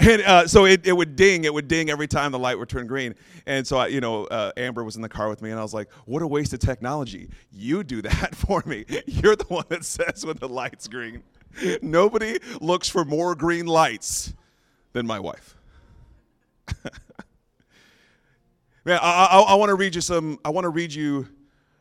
And 0.00 0.22
uh, 0.22 0.48
so 0.48 0.64
it, 0.64 0.86
it 0.86 0.92
would 0.92 1.14
ding, 1.14 1.44
it 1.44 1.52
would 1.52 1.68
ding 1.68 1.90
every 1.90 2.08
time 2.08 2.32
the 2.32 2.38
light 2.38 2.58
would 2.58 2.70
turn 2.70 2.86
green. 2.86 3.14
And 3.44 3.66
so, 3.66 3.76
I, 3.76 3.88
you 3.88 4.00
know, 4.00 4.24
uh, 4.24 4.50
Amber 4.56 4.82
was 4.82 4.96
in 4.96 5.02
the 5.02 5.08
car 5.10 5.28
with 5.28 5.42
me, 5.42 5.50
and 5.50 5.60
I 5.60 5.62
was 5.62 5.74
like, 5.74 5.90
what 6.06 6.22
a 6.22 6.26
waste 6.26 6.54
of 6.54 6.60
technology. 6.60 7.28
You 7.52 7.84
do 7.84 8.00
that 8.08 8.34
for 8.34 8.62
me. 8.64 8.86
You're 9.06 9.36
the 9.36 9.44
one 9.44 9.64
that 9.68 9.84
says 9.84 10.24
when 10.24 10.38
the 10.38 10.48
light's 10.48 10.88
green. 10.88 11.22
Nobody 11.82 12.38
looks 12.60 12.88
for 12.88 13.04
more 13.04 13.34
green 13.34 13.66
lights 13.66 14.32
than 14.92 15.06
my 15.06 15.20
wife. 15.20 15.56
Man, 18.84 18.98
I, 19.02 19.26
I, 19.30 19.40
I 19.48 19.54
want 19.56 19.68
to 19.68 19.74
read 19.74 19.94
you 19.94 20.00
some, 20.00 20.38
I 20.44 20.50
want 20.50 20.64
to 20.64 20.70
read 20.70 20.94
you 20.94 21.28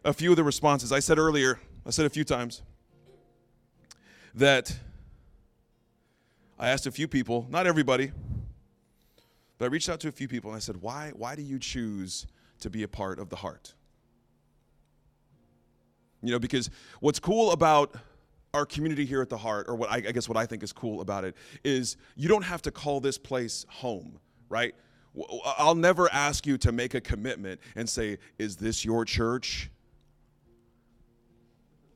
a 0.04 0.12
few 0.12 0.32
of 0.32 0.36
the 0.36 0.44
responses. 0.44 0.92
I 0.92 1.00
said 1.00 1.18
earlier, 1.18 1.60
I 1.86 1.92
said 1.92 2.06
a 2.06 2.10
few 2.10 2.26
times, 2.26 2.64
that 4.36 4.78
I 6.60 6.70
asked 6.70 6.86
a 6.86 6.92
few 6.92 7.08
people, 7.08 7.48
not 7.50 7.66
everybody, 7.66 8.12
but 9.58 9.66
I 9.66 9.68
reached 9.70 9.88
out 9.88 10.02
to 10.02 10.10
a 10.10 10.12
few 10.12 10.28
people 10.28 10.50
and 10.50 10.58
I 10.58 10.60
said, 10.60 10.78
why, 10.78 11.14
why 11.16 11.36
do 11.36 11.42
you 11.42 11.58
choose 11.58 12.28
to 12.60 12.70
be 12.70 12.84
a 12.84 12.88
part 12.88 13.18
of 13.18 13.30
the 13.30 13.38
heart? 13.38 13.74
You 16.22 16.32
know, 16.32 16.40
because 16.40 16.70
what's 17.00 17.20
cool 17.20 17.52
about 17.52 17.96
our 18.54 18.66
community 18.66 19.06
here 19.06 19.22
at 19.22 19.30
the 19.30 19.38
heart, 19.38 19.68
or 19.70 19.76
what 19.76 19.90
I, 19.90 19.98
I 19.98 20.12
guess 20.12 20.28
what 20.28 20.38
I 20.38 20.46
think 20.46 20.64
is 20.64 20.74
cool 20.74 21.00
about 21.00 21.24
it, 21.24 21.36
is 21.64 21.96
you 22.18 22.28
don't 22.28 22.44
have 22.44 22.62
to 22.64 22.72
call 22.72 23.00
this 23.00 23.18
place 23.18 23.66
home, 23.70 24.20
right? 24.50 24.76
I'll 25.58 25.76
never 25.76 26.12
ask 26.12 26.46
you 26.46 26.58
to 26.60 26.72
make 26.72 26.94
a 26.94 27.02
commitment 27.02 27.62
and 27.76 27.88
say, 27.88 28.18
Is 28.38 28.58
this 28.58 28.84
your 28.84 29.06
church? 29.06 29.70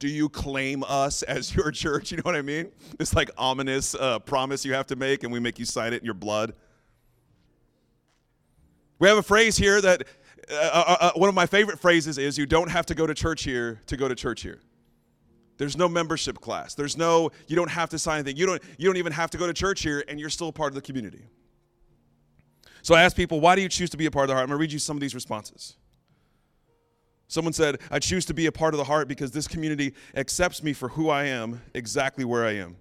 Do 0.04 0.10
you 0.10 0.28
claim 0.28 0.84
us 0.86 1.24
as 1.24 1.56
your 1.56 1.72
church? 1.72 2.12
You 2.12 2.18
know 2.18 2.24
what 2.24 2.36
I 2.36 2.42
mean? 2.42 2.70
This 2.98 3.16
like 3.16 3.32
ominous 3.38 3.96
uh, 3.96 4.20
promise 4.20 4.66
you 4.66 4.74
have 4.74 4.88
to 4.88 4.98
make, 4.98 5.24
and 5.24 5.32
we 5.32 5.40
make 5.40 5.58
you 5.58 5.64
sign 5.64 5.94
it 5.94 6.00
in 6.00 6.06
your 6.06 6.14
blood. 6.14 6.54
We 9.00 9.08
have 9.08 9.18
a 9.18 9.24
phrase 9.24 9.56
here 9.56 9.80
that 9.80 10.04
uh, 10.52 10.56
uh, 10.56 10.98
uh, 11.00 11.12
one 11.16 11.30
of 11.30 11.36
my 11.36 11.46
favorite 11.46 11.80
phrases 11.80 12.18
is 12.18 12.38
you 12.38 12.46
don't 12.46 12.70
have 12.70 12.86
to 12.88 12.96
go 12.96 13.08
to 13.08 13.14
church 13.14 13.44
here 13.44 13.82
to 13.88 13.96
go 13.96 14.10
to 14.10 14.16
church 14.16 14.42
here. 14.42 14.60
There's 15.58 15.78
no 15.78 15.88
membership 15.88 16.42
class. 16.42 16.76
There's 16.76 16.98
no, 16.98 17.32
you 17.48 17.56
don't 17.56 17.72
have 17.72 17.90
to 17.92 18.00
sign 18.00 18.20
anything. 18.20 18.36
You 18.36 18.46
don't, 18.46 18.62
you 18.78 18.88
don't 18.88 18.98
even 18.98 19.14
have 19.14 19.30
to 19.32 19.38
go 19.38 19.48
to 19.48 19.54
church 19.54 19.84
here, 19.84 20.04
and 20.10 20.20
you're 20.20 20.30
still 20.30 20.52
part 20.52 20.72
of 20.72 20.76
the 20.76 20.82
community. 20.82 21.24
So 22.82 22.94
I 22.94 23.04
ask 23.04 23.16
people, 23.16 23.40
why 23.40 23.56
do 23.56 23.62
you 23.62 23.70
choose 23.70 23.90
to 23.92 23.98
be 23.98 24.06
a 24.08 24.12
part 24.12 24.26
of 24.26 24.28
the 24.28 24.34
heart? 24.34 24.44
I'm 24.44 24.50
going 24.50 24.58
to 24.58 24.62
read 24.62 24.74
you 24.74 24.80
some 24.80 24.98
of 24.98 25.02
these 25.02 25.16
responses. 25.16 25.78
Someone 27.34 27.54
said, 27.54 27.80
I 27.90 27.98
choose 27.98 28.26
to 28.26 28.34
be 28.36 28.46
a 28.46 28.52
part 28.52 28.76
of 28.76 28.78
the 28.78 28.84
heart 28.84 29.08
because 29.08 29.32
this 29.32 29.48
community 29.48 29.96
accepts 30.14 30.62
me 30.62 30.72
for 30.72 30.90
who 30.90 31.10
I 31.10 31.24
am, 31.24 31.64
exactly 31.74 32.26
where 32.26 32.46
I 32.46 32.52
am. 32.58 32.76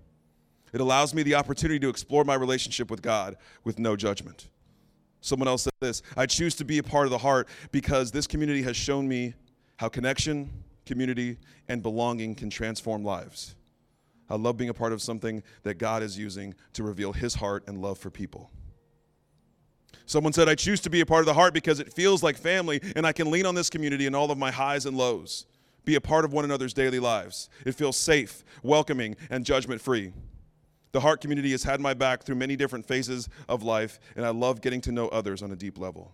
It 0.74 0.82
allows 0.82 1.14
me 1.14 1.22
the 1.22 1.36
opportunity 1.36 1.80
to 1.80 1.88
explore 1.88 2.22
my 2.22 2.34
relationship 2.34 2.90
with 2.90 3.00
God 3.00 3.38
with 3.64 3.78
no 3.78 3.96
judgment. 3.96 4.50
Someone 5.22 5.48
else 5.48 5.62
said 5.62 5.72
this 5.80 6.02
I 6.18 6.26
choose 6.26 6.54
to 6.56 6.66
be 6.66 6.76
a 6.76 6.82
part 6.82 7.06
of 7.06 7.10
the 7.10 7.16
heart 7.16 7.48
because 7.70 8.10
this 8.10 8.26
community 8.26 8.60
has 8.60 8.76
shown 8.76 9.08
me 9.08 9.32
how 9.78 9.88
connection, 9.88 10.50
community, 10.84 11.38
and 11.68 11.82
belonging 11.82 12.34
can 12.34 12.50
transform 12.50 13.02
lives. 13.02 13.54
I 14.28 14.36
love 14.36 14.58
being 14.58 14.68
a 14.68 14.74
part 14.74 14.92
of 14.92 15.00
something 15.00 15.42
that 15.62 15.78
God 15.78 16.02
is 16.02 16.18
using 16.18 16.54
to 16.74 16.82
reveal 16.82 17.14
his 17.14 17.32
heart 17.32 17.64
and 17.68 17.80
love 17.80 17.96
for 17.96 18.10
people. 18.10 18.50
Someone 20.06 20.32
said, 20.32 20.48
I 20.48 20.54
choose 20.54 20.80
to 20.80 20.90
be 20.90 21.00
a 21.00 21.06
part 21.06 21.20
of 21.20 21.26
the 21.26 21.34
heart 21.34 21.54
because 21.54 21.80
it 21.80 21.92
feels 21.92 22.22
like 22.22 22.36
family 22.36 22.80
and 22.96 23.06
I 23.06 23.12
can 23.12 23.30
lean 23.30 23.46
on 23.46 23.54
this 23.54 23.70
community 23.70 24.06
in 24.06 24.14
all 24.14 24.30
of 24.30 24.38
my 24.38 24.50
highs 24.50 24.86
and 24.86 24.96
lows, 24.96 25.46
be 25.84 25.94
a 25.94 26.00
part 26.00 26.24
of 26.24 26.32
one 26.32 26.44
another's 26.44 26.74
daily 26.74 26.98
lives. 26.98 27.48
It 27.64 27.74
feels 27.74 27.96
safe, 27.96 28.44
welcoming, 28.62 29.16
and 29.30 29.44
judgment 29.44 29.80
free. 29.80 30.12
The 30.92 31.00
heart 31.00 31.20
community 31.20 31.52
has 31.52 31.62
had 31.62 31.80
my 31.80 31.94
back 31.94 32.22
through 32.22 32.34
many 32.36 32.54
different 32.54 32.86
phases 32.86 33.28
of 33.48 33.62
life, 33.62 33.98
and 34.14 34.26
I 34.26 34.30
love 34.30 34.60
getting 34.60 34.82
to 34.82 34.92
know 34.92 35.08
others 35.08 35.42
on 35.42 35.50
a 35.50 35.56
deep 35.56 35.78
level. 35.78 36.12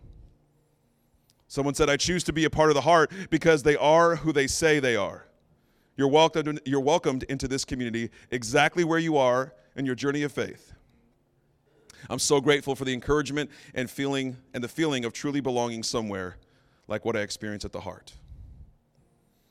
Someone 1.48 1.74
said, 1.74 1.90
I 1.90 1.96
choose 1.96 2.22
to 2.24 2.32
be 2.32 2.44
a 2.44 2.50
part 2.50 2.68
of 2.68 2.74
the 2.74 2.82
heart 2.82 3.10
because 3.30 3.62
they 3.62 3.76
are 3.76 4.16
who 4.16 4.32
they 4.32 4.46
say 4.46 4.78
they 4.78 4.96
are. 4.96 5.26
You're 5.96 6.08
welcomed, 6.08 6.60
you're 6.64 6.80
welcomed 6.80 7.24
into 7.24 7.48
this 7.48 7.64
community 7.64 8.10
exactly 8.30 8.84
where 8.84 8.98
you 9.00 9.16
are 9.16 9.54
in 9.74 9.84
your 9.84 9.96
journey 9.96 10.22
of 10.22 10.30
faith. 10.30 10.74
I'm 12.08 12.18
so 12.18 12.40
grateful 12.40 12.74
for 12.74 12.84
the 12.84 12.94
encouragement 12.94 13.50
and 13.74 13.90
feeling 13.90 14.36
and 14.54 14.62
the 14.62 14.68
feeling 14.68 15.04
of 15.04 15.12
truly 15.12 15.40
belonging 15.40 15.82
somewhere 15.82 16.36
like 16.86 17.04
what 17.04 17.16
I 17.16 17.20
experience 17.20 17.64
at 17.64 17.72
the 17.72 17.80
heart. 17.80 18.12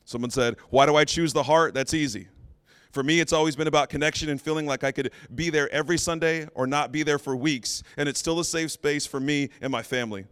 Someone 0.05 0.31
said, 0.31 0.55
Why 0.69 0.86
do 0.86 0.95
I 0.95 1.05
choose 1.05 1.33
the 1.33 1.43
heart? 1.43 1.73
That's 1.73 1.93
easy. 1.93 2.27
For 2.91 3.03
me, 3.03 3.19
it's 3.19 3.33
always 3.33 3.55
been 3.55 3.67
about 3.67 3.89
connection 3.89 4.29
and 4.29 4.41
feeling 4.41 4.65
like 4.65 4.83
I 4.83 4.91
could 4.91 5.12
be 5.36 5.49
there 5.49 5.69
every 5.71 5.97
Sunday 5.97 6.47
or 6.55 6.65
not 6.65 6.91
be 6.91 7.03
there 7.03 7.19
for 7.19 7.36
weeks, 7.36 7.83
and 7.97 8.07
it's 8.07 8.19
still 8.19 8.39
a 8.39 8.45
safe 8.45 8.71
space 8.71 9.05
for 9.05 9.19
me 9.19 9.49
and 9.62 9.71
my 9.71 9.83
family. 9.83 10.25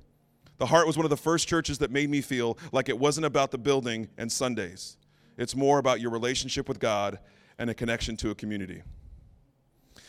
The 0.57 0.65
Heart 0.65 0.87
was 0.87 0.95
one 0.95 1.05
of 1.05 1.09
the 1.09 1.17
first 1.17 1.47
churches 1.47 1.77
that 1.79 1.91
made 1.91 2.09
me 2.09 2.21
feel 2.21 2.57
like 2.71 2.87
it 2.87 2.97
wasn't 2.97 3.25
about 3.25 3.51
the 3.51 3.57
building 3.57 4.07
and 4.17 4.31
Sundays. 4.31 4.97
It's 5.37 5.55
more 5.55 5.79
about 5.79 5.99
your 5.99 6.11
relationship 6.11 6.69
with 6.69 6.79
God 6.79 7.19
and 7.59 7.69
a 7.69 7.73
connection 7.73 8.15
to 8.17 8.29
a 8.31 8.35
community. 8.35 8.81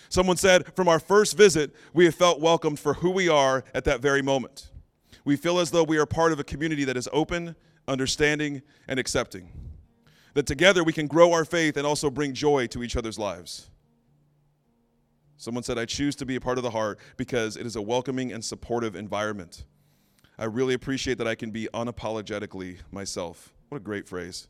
Someone 0.09 0.37
said, 0.37 0.75
From 0.75 0.89
our 0.89 0.99
first 0.99 1.37
visit, 1.37 1.75
we 1.93 2.05
have 2.05 2.15
felt 2.15 2.41
welcomed 2.41 2.79
for 2.79 2.95
who 2.95 3.11
we 3.11 3.29
are 3.29 3.65
at 3.75 3.85
that 3.85 4.01
very 4.01 4.23
moment. 4.23 4.71
We 5.25 5.37
feel 5.37 5.59
as 5.59 5.71
though 5.71 5.85
we 5.85 5.99
are 5.99 6.07
part 6.07 6.33
of 6.33 6.39
a 6.39 6.45
community 6.45 6.85
that 6.85 6.97
is 6.97 7.09
open, 7.13 7.57
understanding, 7.89 8.63
and 8.87 8.99
accepting. 8.99 9.51
That 10.35 10.47
together 10.47 10.85
we 10.85 10.93
can 10.93 11.07
grow 11.07 11.33
our 11.33 11.45
faith 11.45 11.77
and 11.77 11.87
also 11.87 12.11
bring 12.11 12.33
joy 12.33 12.67
to 12.69 12.83
each 12.83 12.97
other's 12.97 13.19
lives. 13.19 13.69
Someone 15.39 15.65
said, 15.65 15.79
I 15.79 15.85
choose 15.85 16.17
to 16.17 16.27
be 16.27 16.37
a 16.37 16.41
part 16.41 16.59
of 16.59 16.65
the 16.65 16.71
heart 16.71 16.99
because 17.17 17.57
it 17.57 17.67
is 17.67 17.77
a 17.77 17.83
welcoming 17.83 18.33
and 18.33 18.45
supportive 18.45 18.97
environment. 18.97 19.65
I 20.39 20.45
really 20.45 20.75
appreciate 20.75 21.19
that 21.19 21.27
I 21.27 21.35
can 21.35 21.51
be 21.51 21.69
unapologetically 21.75 22.79
myself. 22.91 23.53
What 23.69 23.79
a 23.79 23.81
great 23.81 24.09
phrase. 24.09 24.49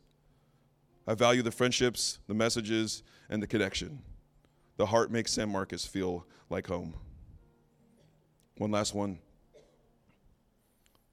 I 1.07 1.13
value 1.13 1.41
the 1.41 1.51
friendships, 1.51 2.19
the 2.27 2.33
messages, 2.33 3.03
and 3.29 3.41
the 3.41 3.47
connection. 3.47 4.01
The 4.77 4.85
heart 4.85 5.11
makes 5.11 5.33
San 5.33 5.49
Marcos 5.49 5.85
feel 5.85 6.25
like 6.49 6.67
home. 6.67 6.93
One 8.57 8.71
last 8.71 8.93
one 8.93 9.19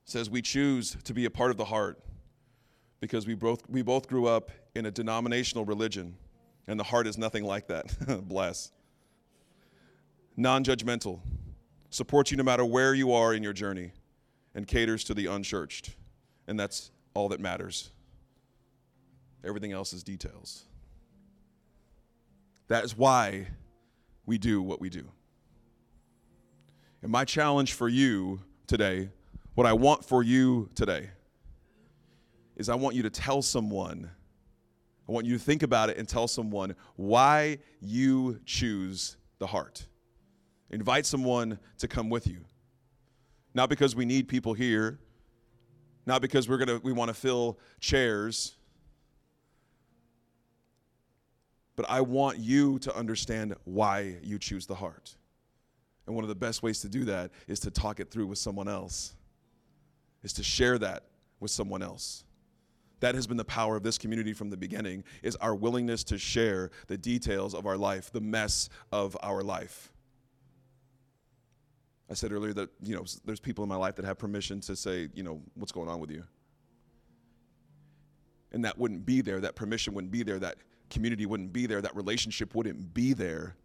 says 0.05 0.29
we 0.29 0.43
choose 0.43 0.97
to 1.05 1.15
be 1.15 1.25
a 1.25 1.31
part 1.31 1.51
of 1.51 1.57
the 1.57 1.65
heart 1.65 1.99
because 3.01 3.27
we 3.27 3.35
both 3.35 3.69
we 3.69 3.83
both 3.83 4.07
grew 4.07 4.27
up 4.27 4.51
in 4.75 4.87
a 4.87 4.91
denominational 4.91 5.65
religion 5.65 6.17
and 6.67 6.79
the 6.79 6.85
heart 6.85 7.07
is 7.07 7.19
nothing 7.19 7.45
like 7.45 7.69
that. 7.69 7.95
Bless. 8.29 8.71
Non-judgmental. 10.37 11.21
Supports 11.91 12.31
you 12.31 12.37
no 12.37 12.43
matter 12.43 12.65
where 12.65 12.95
you 12.95 13.13
are 13.13 13.35
in 13.35 13.43
your 13.43 13.53
journey 13.53 13.93
and 14.55 14.67
caters 14.67 15.05
to 15.05 15.15
the 15.15 15.27
unchurched. 15.27 15.95
And 16.47 16.59
that's 16.59 16.91
all 17.15 17.29
that 17.29 17.41
matters. 17.41 17.91
Everything 19.45 19.73
else 19.73 19.93
is 19.93 20.03
details. 20.03 20.65
That 22.69 22.85
is 22.85 22.97
why 22.97 23.49
we 24.27 24.39
do 24.39 24.63
what 24.63 24.81
we 24.81 24.89
do. 24.89 25.07
And 27.03 27.13
my 27.13 27.25
challenge 27.25 27.75
for 27.75 27.89
you 27.89 28.41
today, 28.67 29.11
what 29.55 29.67
I 29.67 29.75
want 29.75 30.05
for 30.05 30.23
you 30.23 30.71
today, 30.75 31.11
is 32.57 32.69
I 32.69 32.75
want 32.75 32.95
you 32.95 33.03
to 33.03 33.11
tell 33.11 33.43
someone, 33.43 34.11
I 35.09 35.13
want 35.13 35.27
you 35.27 35.37
to 35.37 35.43
think 35.43 35.63
about 35.63 35.91
it 35.91 35.99
and 35.99 36.09
tell 36.09 36.27
someone 36.27 36.75
why 36.97 37.59
you 37.81 38.41
choose 38.47 39.17
the 39.39 39.47
heart. 39.47 39.87
Invite 40.71 41.05
someone 41.05 41.59
to 41.79 41.89
come 41.89 42.09
with 42.09 42.27
you. 42.27 42.45
Not 43.53 43.69
because 43.69 43.95
we 43.95 44.05
need 44.05 44.27
people 44.27 44.55
here, 44.55 44.99
not 46.07 46.23
because 46.23 46.49
we're 46.49 46.59
gonna 46.59 46.81
we 46.83 46.93
want 46.93 47.09
to 47.09 47.15
fill 47.15 47.59
chairs 47.81 48.57
But 51.77 51.91
I 51.91 52.01
want 52.03 52.39
you 52.39 52.79
to 52.81 52.97
understand 52.97 53.55
why 53.65 54.17
you 54.23 54.39
choose 54.39 54.67
the 54.67 54.77
heart. 54.77 55.17
And 56.07 56.15
one 56.15 56.23
of 56.23 56.29
the 56.29 56.35
best 56.35 56.63
ways 56.63 56.81
to 56.83 56.89
do 56.89 57.05
that 57.07 57.31
is 57.49 57.61
to 57.61 57.71
talk 57.71 57.99
it 57.99 58.11
through 58.11 58.27
with 58.27 58.39
someone 58.39 58.69
else, 58.69 59.15
is 60.23 60.33
to 60.35 60.43
share 60.43 60.79
that 60.79 61.05
with 61.41 61.51
someone 61.51 61.83
else. 61.83 62.25
That 63.01 63.15
has 63.15 63.27
been 63.27 63.37
the 63.37 63.45
power 63.45 63.77
of 63.77 63.83
this 63.83 63.99
community 63.99 64.33
from 64.33 64.51
the 64.51 64.57
beginning 64.57 65.05
is 65.23 65.37
our 65.37 65.55
willingness 65.55 66.05
to 66.05 66.19
share 66.19 66.71
the 66.87 66.97
details 66.97 67.55
of 67.55 67.67
our 67.67 67.77
life, 67.77 68.11
the 68.13 68.21
mess 68.21 68.69
of 68.93 69.17
our 69.23 69.43
life. 69.43 69.91
I 72.09 72.15
said 72.15 72.33
earlier 72.33 72.53
that, 72.53 72.71
you 72.83 72.95
know, 72.95 73.05
there's 73.25 73.41
people 73.41 73.65
in 73.65 73.69
my 73.69 73.77
life 73.77 73.97
that 73.97 74.05
have 74.05 74.19
permission 74.19 74.61
to 74.61 74.77
say, 74.77 75.09
you 75.15 75.23
know, 75.23 75.41
what's 75.55 75.73
going 75.73 75.89
on 75.89 76.01
with 76.01 76.11
you. 76.11 76.23
and 78.55 78.65
that 78.65 78.79
wouldn't 78.79 79.05
be 79.05 79.21
there, 79.21 79.41
that 79.41 79.57
permission 79.57 79.93
wouldn't 79.95 80.13
be 80.13 80.23
there, 80.23 80.39
that 80.39 80.57
community 80.91 81.27
wouldn't 81.27 81.53
be 81.53 81.67
there, 81.67 81.81
that 81.81 81.95
relationship 81.97 82.55
wouldn't 82.55 82.95
be 82.95 83.13
there 83.13 83.57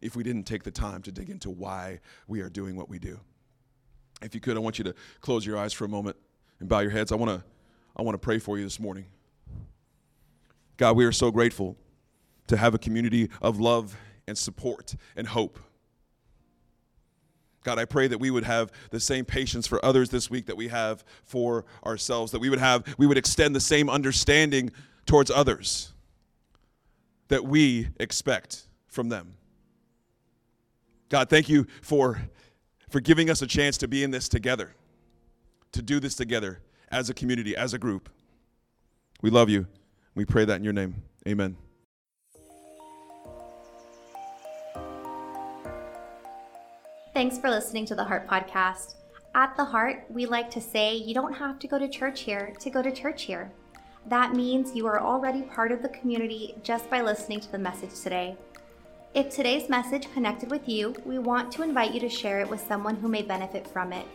if 0.00 0.16
we 0.16 0.22
didn't 0.22 0.44
take 0.44 0.64
the 0.64 0.70
time 0.70 1.00
to 1.02 1.12
dig 1.12 1.30
into 1.30 1.48
why 1.48 2.00
we 2.26 2.40
are 2.40 2.48
doing 2.48 2.76
what 2.76 2.88
we 2.88 2.98
do. 2.98 3.20
If 4.20 4.34
you 4.34 4.40
could, 4.40 4.56
I 4.56 4.60
want 4.60 4.78
you 4.78 4.84
to 4.84 4.94
close 5.20 5.46
your 5.46 5.56
eyes 5.56 5.72
for 5.72 5.84
a 5.84 5.88
moment 5.88 6.16
and 6.60 6.68
bow 6.68 6.80
your 6.80 6.90
heads. 6.90 7.12
I 7.12 7.16
want 7.16 7.30
to 7.30 7.44
I 7.96 8.02
want 8.02 8.14
to 8.14 8.18
pray 8.18 8.38
for 8.38 8.56
you 8.56 8.64
this 8.64 8.80
morning. 8.80 9.04
God, 10.76 10.96
we 10.96 11.04
are 11.04 11.12
so 11.12 11.30
grateful 11.30 11.76
to 12.46 12.56
have 12.56 12.74
a 12.74 12.78
community 12.78 13.28
of 13.42 13.60
love 13.60 13.96
and 14.26 14.36
support 14.36 14.94
and 15.14 15.26
hope. 15.26 15.58
God, 17.62 17.78
I 17.78 17.84
pray 17.84 18.08
that 18.08 18.18
we 18.18 18.30
would 18.30 18.44
have 18.44 18.72
the 18.90 19.00
same 19.00 19.24
patience 19.24 19.66
for 19.66 19.84
others 19.84 20.10
this 20.10 20.28
week 20.28 20.46
that 20.46 20.56
we 20.56 20.68
have 20.68 21.04
for 21.24 21.64
ourselves, 21.84 22.32
that 22.32 22.40
we 22.40 22.50
would 22.50 22.58
have, 22.58 22.84
we 22.98 23.06
would 23.06 23.18
extend 23.18 23.54
the 23.54 23.60
same 23.60 23.88
understanding 23.88 24.70
towards 25.06 25.30
others 25.30 25.92
that 27.28 27.44
we 27.44 27.88
expect 27.98 28.66
from 28.88 29.08
them. 29.08 29.34
God, 31.08 31.28
thank 31.28 31.48
you 31.48 31.66
for, 31.82 32.20
for 32.90 33.00
giving 33.00 33.30
us 33.30 33.42
a 33.42 33.46
chance 33.46 33.76
to 33.78 33.88
be 33.88 34.02
in 34.02 34.10
this 34.10 34.28
together, 34.28 34.74
to 35.72 35.82
do 35.82 36.00
this 36.00 36.14
together 36.14 36.60
as 36.90 37.10
a 37.10 37.14
community, 37.14 37.56
as 37.56 37.74
a 37.74 37.78
group. 37.78 38.10
We 39.22 39.30
love 39.30 39.48
you. 39.48 39.66
We 40.14 40.24
pray 40.24 40.44
that 40.44 40.56
in 40.56 40.64
your 40.64 40.72
name. 40.72 41.02
Amen. 41.26 41.56
Thanks 47.22 47.38
for 47.38 47.50
listening 47.50 47.86
to 47.86 47.94
the 47.94 48.02
Heart 48.02 48.26
Podcast. 48.26 48.94
At 49.32 49.56
the 49.56 49.64
Heart, 49.64 50.06
we 50.10 50.26
like 50.26 50.50
to 50.50 50.60
say 50.60 50.96
you 50.96 51.14
don't 51.14 51.34
have 51.34 51.60
to 51.60 51.68
go 51.68 51.78
to 51.78 51.88
church 51.88 52.22
here 52.22 52.52
to 52.58 52.68
go 52.68 52.82
to 52.82 52.90
church 52.90 53.22
here. 53.22 53.52
That 54.08 54.34
means 54.34 54.74
you 54.74 54.88
are 54.88 55.00
already 55.00 55.42
part 55.42 55.70
of 55.70 55.82
the 55.82 55.88
community 55.90 56.56
just 56.64 56.90
by 56.90 57.00
listening 57.00 57.38
to 57.38 57.52
the 57.52 57.58
message 57.58 58.00
today. 58.00 58.34
If 59.14 59.30
today's 59.30 59.68
message 59.68 60.12
connected 60.12 60.50
with 60.50 60.68
you, 60.68 60.96
we 61.04 61.20
want 61.20 61.52
to 61.52 61.62
invite 61.62 61.94
you 61.94 62.00
to 62.00 62.08
share 62.08 62.40
it 62.40 62.50
with 62.50 62.66
someone 62.66 62.96
who 62.96 63.06
may 63.06 63.22
benefit 63.22 63.68
from 63.68 63.92
it. 63.92 64.08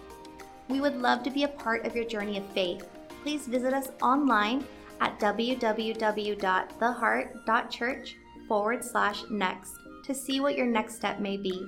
We 0.67 0.81
would 0.81 0.97
love 0.97 1.23
to 1.23 1.31
be 1.31 1.43
a 1.43 1.47
part 1.47 1.85
of 1.85 1.95
your 1.95 2.03
journey 2.03 2.37
of 2.37 2.45
faith. 2.47 2.85
Please 3.23 3.47
visit 3.47 3.73
us 3.73 3.87
online 4.01 4.65
at 4.99 5.17
www.theheart.church 5.17 8.15
forward 8.49 8.83
slash 8.83 9.23
next 9.29 9.71
to 10.03 10.13
see 10.13 10.41
what 10.41 10.57
your 10.57 10.67
next 10.67 10.97
step 10.97 11.21
may 11.21 11.37
be. 11.37 11.65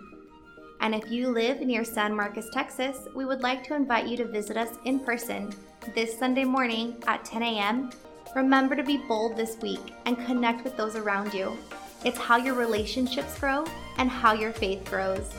And 0.82 0.96
if 0.96 1.12
you 1.12 1.30
live 1.30 1.60
near 1.62 1.84
San 1.84 2.16
Marcos, 2.16 2.50
Texas, 2.52 3.08
we 3.14 3.26
would 3.26 3.42
like 3.42 3.64
to 3.66 3.76
invite 3.76 4.08
you 4.08 4.16
to 4.18 4.26
visit 4.26 4.58
us 4.58 4.78
in 4.86 5.00
person 5.00 5.54
this 5.94 6.18
Sunday 6.18 6.46
morning 6.46 6.96
at 7.08 7.26
10 7.26 7.44
a.m. 7.44 7.90
Remember 8.36 8.76
to 8.76 8.84
be 8.84 8.98
bold 8.98 9.36
this 9.36 9.58
week 9.62 9.94
and 10.06 10.18
connect 10.26 10.64
with 10.64 10.78
those 10.78 10.96
around 10.96 11.34
you. 11.34 11.58
It's 12.06 12.18
how 12.18 12.38
your 12.38 12.54
relationships 12.54 13.38
grow 13.38 13.66
and 13.98 14.10
how 14.10 14.34
your 14.34 14.54
faith 14.54 14.86
grows. 14.86 15.34